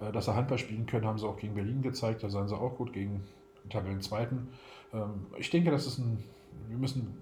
äh, 0.00 0.12
dass 0.12 0.26
sie 0.26 0.36
Handball 0.36 0.58
spielen 0.58 0.86
können, 0.86 1.06
haben 1.06 1.18
sie 1.18 1.26
auch 1.26 1.38
gegen 1.38 1.56
Berlin 1.56 1.82
gezeigt. 1.82 2.22
Da 2.22 2.30
sahen 2.30 2.46
sie 2.46 2.56
auch 2.56 2.76
gut 2.76 2.92
gegen 2.92 3.24
Tabellenzweiten. 3.68 4.48
Ähm, 4.92 5.26
ich 5.38 5.50
denke, 5.50 5.70
das 5.70 5.86
ist 5.86 5.98
ein, 5.98 6.22
wir 6.68 6.78
müssen 6.78 7.14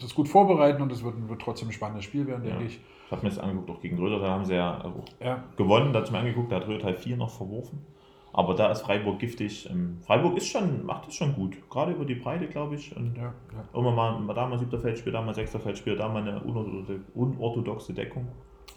das 0.00 0.14
gut 0.14 0.28
vorbereiten 0.28 0.80
und 0.82 0.90
es 0.92 1.02
wird, 1.04 1.28
wird 1.28 1.42
trotzdem 1.42 1.68
ein 1.68 1.72
spannendes 1.72 2.04
Spiel 2.04 2.26
werden, 2.26 2.42
denke 2.44 2.60
Ja. 2.60 2.66
ich. 2.66 2.80
Ich 3.06 3.12
habe 3.12 3.22
mir 3.24 3.28
das 3.30 3.38
angeguckt, 3.40 3.70
auch 3.70 3.80
gegen 3.80 3.98
Röder, 3.98 4.20
da 4.20 4.28
haben 4.30 4.44
sie 4.44 4.54
ja 4.54 4.84
auch 4.84 5.04
Ja, 5.22 5.42
gewonnen, 5.56 5.92
da 5.92 5.98
hatte 5.98 6.06
ich 6.06 6.12
mir 6.12 6.18
angeguckt, 6.20 6.52
da 6.52 6.56
hat 6.56 6.68
Röder 6.68 6.94
4 6.94 7.16
noch 7.16 7.30
verworfen. 7.30 7.84
Aber 8.32 8.54
da 8.54 8.70
ist 8.70 8.82
Freiburg 8.82 9.18
giftig. 9.18 9.68
Ähm, 9.68 9.98
Freiburg 10.06 10.36
ist 10.36 10.46
schon, 10.46 10.86
macht 10.86 11.08
es 11.08 11.16
schon 11.16 11.34
gut. 11.34 11.56
Gerade 11.68 11.90
über 11.90 12.04
die 12.04 12.14
Breite, 12.14 12.46
glaube 12.46 12.76
ich. 12.76 12.96
Und 12.96 13.16
ja, 13.16 13.24
ja. 13.52 13.64
immer 13.78 13.90
mal, 13.90 14.20
mal 14.20 14.32
da 14.34 14.46
mal 14.46 14.56
siebter 14.56 14.78
Feldspiel, 14.78 15.12
da 15.12 15.20
mal 15.20 15.34
sechster 15.34 15.58
Feldspiel, 15.58 15.96
da 15.96 16.08
mal 16.08 16.22
eine 16.22 16.40
unorthodoxe- 16.40 17.00
unorthodoxe 17.16 17.92
Deckung. 17.92 18.28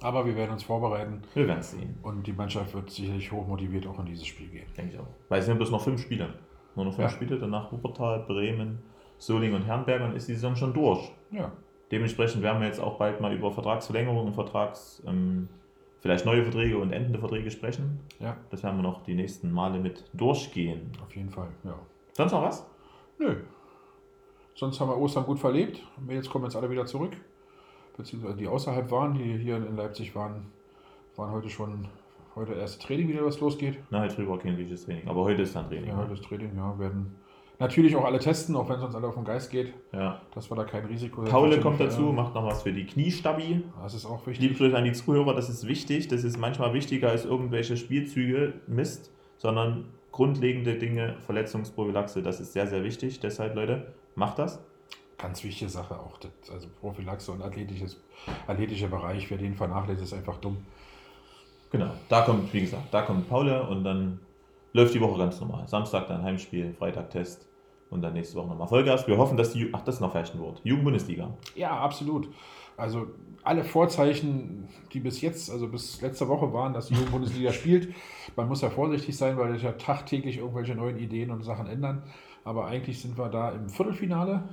Aber 0.02 0.26
wir 0.26 0.36
werden 0.36 0.54
uns 0.54 0.64
vorbereiten. 0.64 1.22
Wir 1.36 1.48
werden 1.48 1.60
es 1.60 1.70
sehen, 1.70 2.00
Und 2.02 2.26
die 2.26 2.34
Mannschaft 2.34 2.74
wird 2.74 2.90
sicherlich 2.90 3.32
hochmotiviert 3.32 3.86
auch 3.86 4.00
in 4.00 4.08
dieses 4.08 4.26
Spiel 4.26 4.48
gehen. 4.48 4.66
denke 4.76 4.96
ich 4.96 5.00
auch. 5.00 5.06
Weil 5.30 5.40
es 5.42 5.46
sind 5.46 5.58
bloß 5.58 5.70
noch 5.70 5.82
fünf 5.84 6.02
Spiele. 6.02 6.34
Nur 6.76 6.86
noch 6.86 6.94
fünf 6.94 7.10
Ja. 7.12 7.16
Spiele, 7.16 7.38
danach 7.38 7.72
Wuppertal, 7.72 8.20
Bremen, 8.28 8.80
Solingen 9.18 9.56
und 9.56 9.64
Herrenberg 9.64 10.02
und 10.02 10.16
ist 10.16 10.28
die 10.28 10.34
Saison 10.34 10.56
schon 10.56 10.74
durch. 10.74 11.12
Ja, 11.32 11.52
Dementsprechend 11.92 12.42
werden 12.42 12.60
wir 12.60 12.68
jetzt 12.68 12.80
auch 12.80 12.98
bald 12.98 13.22
mal 13.22 13.34
über 13.36 13.52
Vertragsverlängerung 13.52 14.26
und 14.26 14.34
Vertrags, 14.34 15.04
ähm, 15.06 15.48
vielleicht 16.00 16.26
neue 16.26 16.42
Verträge 16.44 16.78
und 16.80 16.92
endende 16.92 17.20
Verträge 17.20 17.52
sprechen. 17.52 18.00
ja, 18.20 18.36
Das 18.50 18.64
werden 18.64 18.78
wir 18.78 18.84
noch 18.84 19.04
die 19.04 19.14
nächsten 19.14 19.52
Male 19.52 19.80
mit 19.80 20.04
durchgehen. 20.14 20.92
auf 21.04 21.16
jeden 21.16 21.30
Fall. 21.30 21.50
Ja. 21.64 21.76
Sonst 22.14 22.32
noch 22.32 22.42
was? 22.42 22.66
Nö. 23.20 23.36
Sonst 24.56 24.80
haben 24.80 24.90
wir 24.90 24.98
Ostern 24.98 25.26
gut 25.26 25.40
verlebt. 25.40 25.82
Jetzt 26.10 26.30
kommen 26.30 26.46
jetzt 26.46 26.56
alle 26.56 26.70
wieder 26.70 26.86
zurück. 26.86 27.16
Beziehungsweise 27.96 28.38
die 28.38 28.48
außerhalb 28.48 28.90
waren, 28.90 29.14
die 29.14 29.38
hier 29.38 29.58
in 29.58 29.76
Leipzig 29.76 30.16
waren, 30.16 30.48
waren 31.16 31.32
heute 31.32 31.50
schon 31.50 31.88
heute 32.36 32.54
erste 32.54 32.86
Training 32.86 33.08
wieder, 33.10 33.26
was 33.26 33.40
losgeht. 33.40 33.78
Halt 33.92 34.12
früher 34.12 34.30
war 34.30 34.40
kein 34.40 34.56
richtiges 34.56 34.86
Training. 34.86 35.08
Aber 35.08 35.24
heute 35.24 35.44
ist 35.44 35.56
dann 35.56 35.68
Training. 35.68 35.90
Ja, 35.90 35.96
ne? 35.96 36.04
heute 36.04 36.14
ist 36.14 36.24
Training, 36.24 36.52
ja. 36.56 36.78
Werden 36.80 37.16
natürlich 37.60 37.96
auch 37.96 38.06
alle 38.06 38.20
testen, 38.20 38.56
auch 38.56 38.68
wenn 38.68 38.78
es 38.78 38.84
uns 38.84 38.96
alle 38.96 39.08
auf 39.08 39.16
den 39.16 39.24
Geist 39.24 39.52
geht, 39.52 39.74
ja. 39.92 40.22
dass 40.34 40.50
wir 40.50 40.56
da 40.56 40.64
kein 40.64 40.86
Risiko 40.86 41.24
Paule 41.24 41.60
kommt 41.60 41.80
dazu, 41.80 42.02
macht 42.02 42.34
noch 42.36 42.46
was 42.46 42.64
für 42.64 42.74
die 42.74 42.86
Kniestabi. 42.86 43.64
Das 43.82 43.94
ist 43.94 44.06
auch 44.06 44.26
Liebe 44.26 44.40
wichtig. 44.40 44.58
Grüße 44.58 44.78
an 44.78 44.84
die 44.84 44.94
Zuhörer, 44.94 45.34
das 45.34 45.50
ist 45.50 45.68
wichtig. 45.68 46.08
Das 46.08 46.24
ist 46.24 46.38
manchmal 46.38 46.74
wichtiger 46.74 47.10
als 47.10 47.26
irgendwelche 47.26 47.78
Spielzüge, 47.78 48.54
Mist, 48.68 49.12
sondern 49.38 49.86
grundlegende 50.12 50.76
Dinge, 50.76 51.16
Verletzungsprophylaxe, 51.26 52.22
das 52.22 52.40
ist 52.40 52.54
sehr, 52.54 52.68
sehr 52.68 52.84
wichtig. 52.84 53.20
Deshalb, 53.20 53.56
Leute, 53.56 53.94
macht 54.16 54.40
das. 54.40 54.64
Ganz 55.18 55.44
wichtige 55.44 55.70
Sache 55.70 56.00
auch. 56.00 56.18
Das, 56.18 56.32
also 56.52 56.68
Prophylaxe 56.80 57.32
und 57.32 57.42
athletisches, 57.42 58.02
athletischer 58.48 58.88
Bereich, 58.88 59.30
wer 59.30 59.38
den 59.38 59.56
vernachlässigt, 59.56 60.06
ist 60.06 60.14
einfach 60.14 60.38
dumm. 60.38 60.58
Genau, 61.74 61.90
da 62.08 62.22
kommt, 62.22 62.54
wie 62.54 62.62
gesagt, 62.62 62.94
da 62.94 63.02
kommt 63.02 63.28
Paule 63.28 63.68
und 63.68 63.84
dann 63.84 64.20
läuft 64.74 64.94
die 64.94 65.02
Woche 65.02 65.18
ganz 65.18 65.42
normal. 65.42 65.68
Samstag 65.68 66.08
dann 66.08 66.22
Heimspiel, 66.22 66.72
Freitag 66.78 67.10
Test 67.10 67.48
und 67.90 68.04
dann 68.04 68.14
nächste 68.14 68.38
Woche 68.38 68.50
nochmal 68.50 68.68
Vollgas. 68.68 69.08
Wir 69.08 69.18
hoffen, 69.18 69.38
dass 69.38 69.54
die, 69.54 69.72
ach, 69.74 69.82
das 69.82 69.96
ist 69.96 70.02
noch 70.02 70.12
vielleicht 70.12 70.36
ein 70.36 70.40
Wort, 70.40 70.62
Jugendbundesliga. 70.64 71.36
Ja, 71.56 71.72
absolut. 71.72 72.30
Also 72.78 73.08
alle 73.44 73.64
Vorzeichen, 73.64 74.68
die 74.94 75.00
bis 75.00 75.22
jetzt, 75.22 75.50
also 75.50 75.68
bis 75.68 76.00
letzte 76.00 76.28
Woche 76.28 76.54
waren, 76.54 76.74
dass 76.74 76.90
die 76.90 76.94
Bundesliga 76.94 77.52
spielt. 77.54 77.92
Man 78.36 78.48
muss 78.48 78.62
ja 78.62 78.70
vorsichtig 78.70 79.18
sein, 79.18 79.36
weil 79.38 79.54
sich 79.54 79.64
ja 79.64 79.72
tagtäglich 79.72 80.38
irgendwelche 80.38 80.76
neuen 80.76 81.00
Ideen 81.00 81.32
und 81.32 81.42
Sachen 81.42 81.66
ändern. 81.66 82.04
Aber 82.44 82.68
eigentlich 82.68 83.02
sind 83.02 83.18
wir 83.18 83.30
da 83.30 83.50
im 83.50 83.68
Viertelfinale 83.68 84.44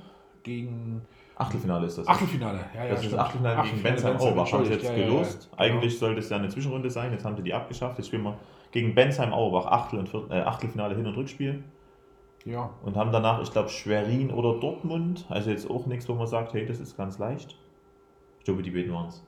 gegen 0.41 1.03
Achtelfinale 1.35 1.87
ist 1.87 1.97
das. 1.97 2.07
Achtelfinale, 2.07 2.59
ja, 2.75 2.83
ja. 2.83 2.89
Das 2.91 3.03
ist 3.03 3.13
das. 3.13 3.19
Achtelfinale 3.19 3.63
gegen 3.69 3.81
Bensheim 3.83 4.17
Auerbach. 4.17 4.51
Haben 4.51 4.65
sie 4.65 4.71
jetzt 4.73 4.83
entschuldigt, 4.83 4.97
ja, 4.97 4.97
ja, 4.97 5.05
gelost. 5.17 5.49
ja. 5.51 5.59
Eigentlich 5.59 5.97
sollte 5.99 6.19
es 6.19 6.29
ja 6.29 6.37
eine 6.37 6.49
Zwischenrunde 6.49 6.89
sein. 6.89 7.11
Jetzt 7.11 7.25
haben 7.25 7.35
sie 7.35 7.43
die 7.43 7.53
abgeschafft. 7.53 7.97
Jetzt 7.97 8.07
spielen 8.07 8.23
wir 8.23 8.37
gegen 8.71 8.93
Bensheim 8.93 9.33
Auerbach 9.33 9.65
Achtel 9.65 9.99
und 9.99 10.09
Viert- 10.09 10.29
äh, 10.31 10.41
Achtelfinale 10.41 10.95
Hin- 10.95 11.07
und 11.07 11.15
Rückspiel. 11.17 11.63
Ja, 12.45 12.71
Und 12.83 12.95
haben 12.97 13.11
danach, 13.11 13.41
ich 13.43 13.51
glaube, 13.51 13.69
Schwerin 13.69 14.31
oder 14.31 14.59
Dortmund. 14.59 15.25
Also 15.29 15.51
jetzt 15.51 15.69
auch 15.69 15.85
nichts, 15.85 16.09
wo 16.09 16.13
man 16.15 16.25
sagt, 16.27 16.53
hey, 16.53 16.65
das 16.65 16.79
ist 16.79 16.97
ganz 16.97 17.19
leicht. 17.19 17.55
Ich 18.39 18.45
glaube, 18.45 18.63
die 18.63 18.71
beiden 18.71 18.91
waren 18.93 19.07
es. 19.09 19.23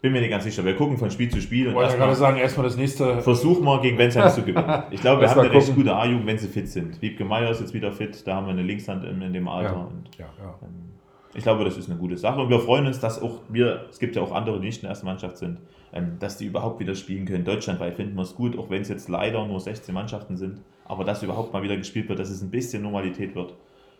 Bin 0.00 0.12
mir 0.12 0.20
nicht 0.20 0.30
ganz 0.30 0.44
sicher. 0.44 0.64
Wir 0.64 0.76
gucken 0.76 0.98
von 0.98 1.10
Spiel 1.10 1.30
zu 1.30 1.40
Spiel 1.40 1.68
ich 1.68 1.74
wollte 1.74 1.92
ja 1.92 1.96
gerade 1.98 2.14
sagen, 2.14 2.36
erstmal 2.36 2.66
das 2.66 2.76
nächste. 2.76 3.22
versuchen 3.22 3.64
wir 3.64 3.80
gegen 3.80 3.96
Bensheim 3.96 4.30
zu 4.30 4.42
gewinnen. 4.42 4.82
Ich 4.90 5.00
glaube, 5.00 5.22
wir 5.22 5.30
haben 5.30 5.36
mal 5.38 5.46
eine 5.46 5.54
recht 5.54 5.74
gute 5.74 5.96
A-Jugend, 5.96 6.26
wenn 6.26 6.38
sie 6.38 6.46
fit 6.46 6.68
sind. 6.68 7.00
Wiebke 7.00 7.24
Meier 7.24 7.50
ist 7.50 7.60
jetzt 7.60 7.72
wieder 7.74 7.90
fit. 7.90 8.24
Da 8.26 8.36
haben 8.36 8.46
wir 8.46 8.52
eine 8.52 8.62
Linkshand 8.62 9.02
in, 9.04 9.20
in 9.22 9.32
dem 9.32 9.48
Alter. 9.48 9.72
Ja. 9.72 9.78
Und 9.80 10.10
Ja, 10.18 10.26
ja. 10.38 10.54
ähm, 10.62 10.92
ich 11.34 11.42
glaube, 11.42 11.64
das 11.64 11.76
ist 11.76 11.90
eine 11.90 11.98
gute 11.98 12.16
Sache 12.16 12.40
und 12.40 12.48
wir 12.48 12.60
freuen 12.60 12.86
uns, 12.86 13.00
dass 13.00 13.20
auch 13.20 13.40
wir, 13.48 13.86
es 13.90 13.98
gibt 13.98 14.16
ja 14.16 14.22
auch 14.22 14.32
andere, 14.32 14.58
die 14.60 14.66
nicht 14.66 14.78
in 14.78 14.82
der 14.82 14.90
ersten 14.90 15.06
Mannschaft 15.06 15.36
sind, 15.38 15.58
ähm, 15.92 16.16
dass 16.18 16.36
die 16.38 16.46
überhaupt 16.46 16.80
wieder 16.80 16.94
spielen 16.94 17.26
können. 17.26 17.44
Deutschlandweit 17.44 17.94
finden 17.94 18.14
wir 18.16 18.22
es 18.22 18.34
gut, 18.34 18.58
auch 18.58 18.70
wenn 18.70 18.82
es 18.82 18.88
jetzt 18.88 19.08
leider 19.08 19.44
nur 19.46 19.60
16 19.60 19.94
Mannschaften 19.94 20.36
sind, 20.36 20.60
aber 20.84 21.04
dass 21.04 21.22
überhaupt 21.22 21.52
mal 21.52 21.62
wieder 21.62 21.76
gespielt 21.76 22.08
wird, 22.08 22.18
dass 22.18 22.30
es 22.30 22.42
ein 22.42 22.50
bisschen 22.50 22.82
Normalität 22.82 23.34
wird. 23.34 23.54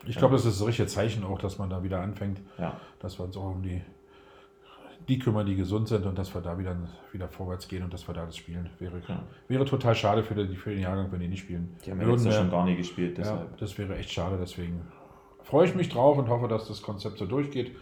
Ich 0.06 0.16
glaube, 0.16 0.34
das 0.34 0.44
ist 0.44 0.60
das 0.60 0.66
richtige 0.66 0.86
Zeichen 0.88 1.24
auch, 1.24 1.38
dass 1.38 1.58
man 1.58 1.70
da 1.70 1.82
wieder 1.82 2.00
anfängt, 2.00 2.40
Ja, 2.58 2.78
dass 3.00 3.18
wir 3.18 3.24
uns 3.24 3.36
auch 3.36 3.50
um 3.52 3.62
die, 3.62 3.80
die 5.08 5.18
kümmern, 5.18 5.46
die 5.46 5.54
gesund 5.56 5.88
sind 5.88 6.04
und 6.06 6.18
dass 6.18 6.34
wir 6.34 6.40
da 6.40 6.58
wieder, 6.58 6.76
wieder 7.12 7.28
vorwärts 7.28 7.68
gehen 7.68 7.82
und 7.82 7.92
dass 7.92 8.06
wir 8.08 8.14
da 8.14 8.24
das 8.26 8.36
spielen. 8.36 8.68
Wäre, 8.78 9.00
Ja. 9.08 9.22
wäre 9.48 9.64
total 9.64 9.94
schade 9.94 10.22
für 10.22 10.34
den, 10.34 10.54
für 10.56 10.70
den 10.70 10.80
Jahrgang, 10.80 11.10
wenn 11.10 11.20
die 11.20 11.28
nicht 11.28 11.40
spielen. 11.40 11.74
die 11.84 11.90
haben 11.90 12.00
ja 12.00 12.06
letztes 12.08 12.32
Jahr 12.34 12.42
schon 12.42 12.50
gar 12.50 12.64
nie 12.64 12.76
gespielt, 12.76 13.16
Ja, 13.18 13.24
deshalb. 13.24 13.56
das 13.58 13.78
wäre 13.78 13.96
echt 13.96 14.10
schade, 14.10 14.36
deswegen 14.40 14.80
freue 15.44 15.66
ich 15.66 15.74
mich 15.74 15.88
drauf 15.88 16.18
und 16.18 16.28
hoffe, 16.28 16.48
dass 16.48 16.66
das 16.68 16.82
Konzept 16.82 17.18
so 17.18 17.26
durchgeht. 17.26 17.72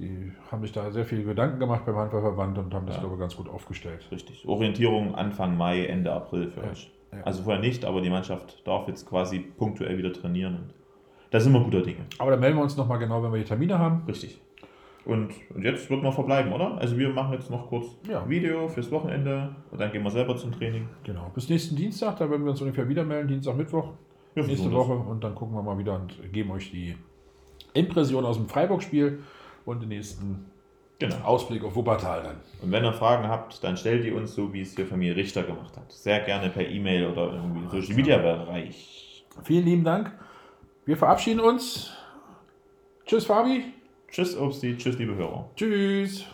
Die 0.00 0.32
haben 0.50 0.60
sich 0.62 0.72
da 0.72 0.90
sehr 0.90 1.04
viele 1.04 1.22
Gedanken 1.22 1.60
gemacht 1.60 1.84
beim 1.86 1.94
Handballverband 1.96 2.58
und 2.58 2.74
haben 2.74 2.86
das, 2.86 2.96
Ja. 2.96 3.00
glaube 3.02 3.14
ich, 3.14 3.20
ganz 3.20 3.36
gut 3.36 3.48
aufgestellt. 3.48 4.04
Richtig. 4.10 4.44
Orientierung 4.48 5.14
Anfang 5.14 5.56
Mai, 5.56 5.86
Ende 5.86 6.12
April 6.12 6.48
für 6.48 6.62
Ja, 6.62 6.70
euch. 6.70 6.90
ja. 7.12 7.22
Also 7.22 7.44
vorher 7.44 7.62
nicht, 7.62 7.84
aber 7.84 8.00
die 8.00 8.10
Mannschaft 8.10 8.66
darf 8.66 8.88
jetzt 8.88 9.08
quasi 9.08 9.38
punktuell 9.38 9.96
wieder 9.96 10.12
trainieren 10.12 10.56
und 10.56 10.74
da 11.30 11.38
sind 11.40 11.52
wir 11.52 11.60
guter 11.60 11.82
Dinge. 11.82 11.98
Aber 12.18 12.32
dann 12.32 12.40
melden 12.40 12.56
wir 12.58 12.62
uns 12.62 12.76
nochmal 12.76 12.98
genau, 12.98 13.22
wenn 13.22 13.32
wir 13.32 13.38
die 13.38 13.44
Termine 13.44 13.78
haben. 13.78 14.02
Richtig. 14.08 14.40
Und, 15.04 15.32
und 15.54 15.62
jetzt 15.62 15.90
wird 15.90 16.02
man 16.02 16.12
verbleiben, 16.12 16.52
oder? 16.52 16.78
Also 16.78 16.96
wir 16.98 17.10
machen 17.10 17.34
jetzt 17.34 17.50
noch 17.50 17.68
kurz 17.68 17.86
Ja. 18.08 18.28
Video 18.28 18.66
fürs 18.68 18.90
Wochenende 18.90 19.54
und 19.70 19.80
dann 19.80 19.92
gehen 19.92 20.02
wir 20.02 20.10
selber 20.10 20.34
zum 20.36 20.50
Training. 20.52 20.88
Genau. 21.04 21.30
Bis 21.34 21.48
nächsten 21.48 21.76
Dienstag, 21.76 22.16
da 22.16 22.28
werden 22.30 22.42
wir 22.44 22.50
uns 22.52 22.60
ungefähr 22.62 22.88
wieder 22.88 23.04
melden. 23.04 23.28
Dienstag, 23.28 23.54
Mittwoch, 23.56 23.90
nächste 24.34 24.72
Woche. 24.72 24.92
Und 24.92 25.24
dann 25.24 25.34
gucken 25.34 25.54
wir 25.54 25.62
mal 25.62 25.78
wieder 25.78 25.94
und 25.94 26.32
geben 26.32 26.50
euch 26.50 26.70
die 26.70 26.96
Impression 27.72 28.24
aus 28.24 28.36
dem 28.36 28.48
Freiburg-Spiel 28.48 29.22
und 29.64 29.80
den 29.80 29.88
nächsten. 29.88 30.46
Genau. 31.00 31.16
Ausblick 31.24 31.64
auf 31.64 31.74
Wuppertal 31.74 32.22
dann. 32.22 32.36
Und 32.62 32.70
wenn 32.70 32.84
ihr 32.84 32.92
Fragen 32.92 33.26
habt, 33.28 33.62
dann 33.64 33.76
stellt 33.76 34.04
die 34.04 34.12
uns 34.12 34.34
so, 34.34 34.52
wie 34.52 34.60
es 34.60 34.76
hier 34.76 34.86
Familie 34.86 35.16
Richter 35.16 35.42
gemacht 35.42 35.76
hat. 35.76 35.90
Sehr 35.90 36.20
gerne 36.20 36.50
per 36.50 36.66
E-Mail 36.66 37.08
oder 37.08 37.32
irgendwie 37.34 37.60
im 37.60 37.68
Social 37.68 37.96
Media 37.96 38.16
Bereich. 38.16 39.24
Vielen 39.42 39.64
lieben 39.64 39.84
Dank. 39.84 40.12
Wir 40.86 40.96
verabschieden 40.96 41.40
uns. 41.40 41.92
Tschüss, 43.06 43.26
Fabi. 43.26 43.64
Tschüss, 44.08 44.36
Obsti. 44.36 44.76
Tschüss, 44.76 44.96
liebe 44.96 45.16
Hörer. 45.16 45.50
Tschüss. 45.56 46.24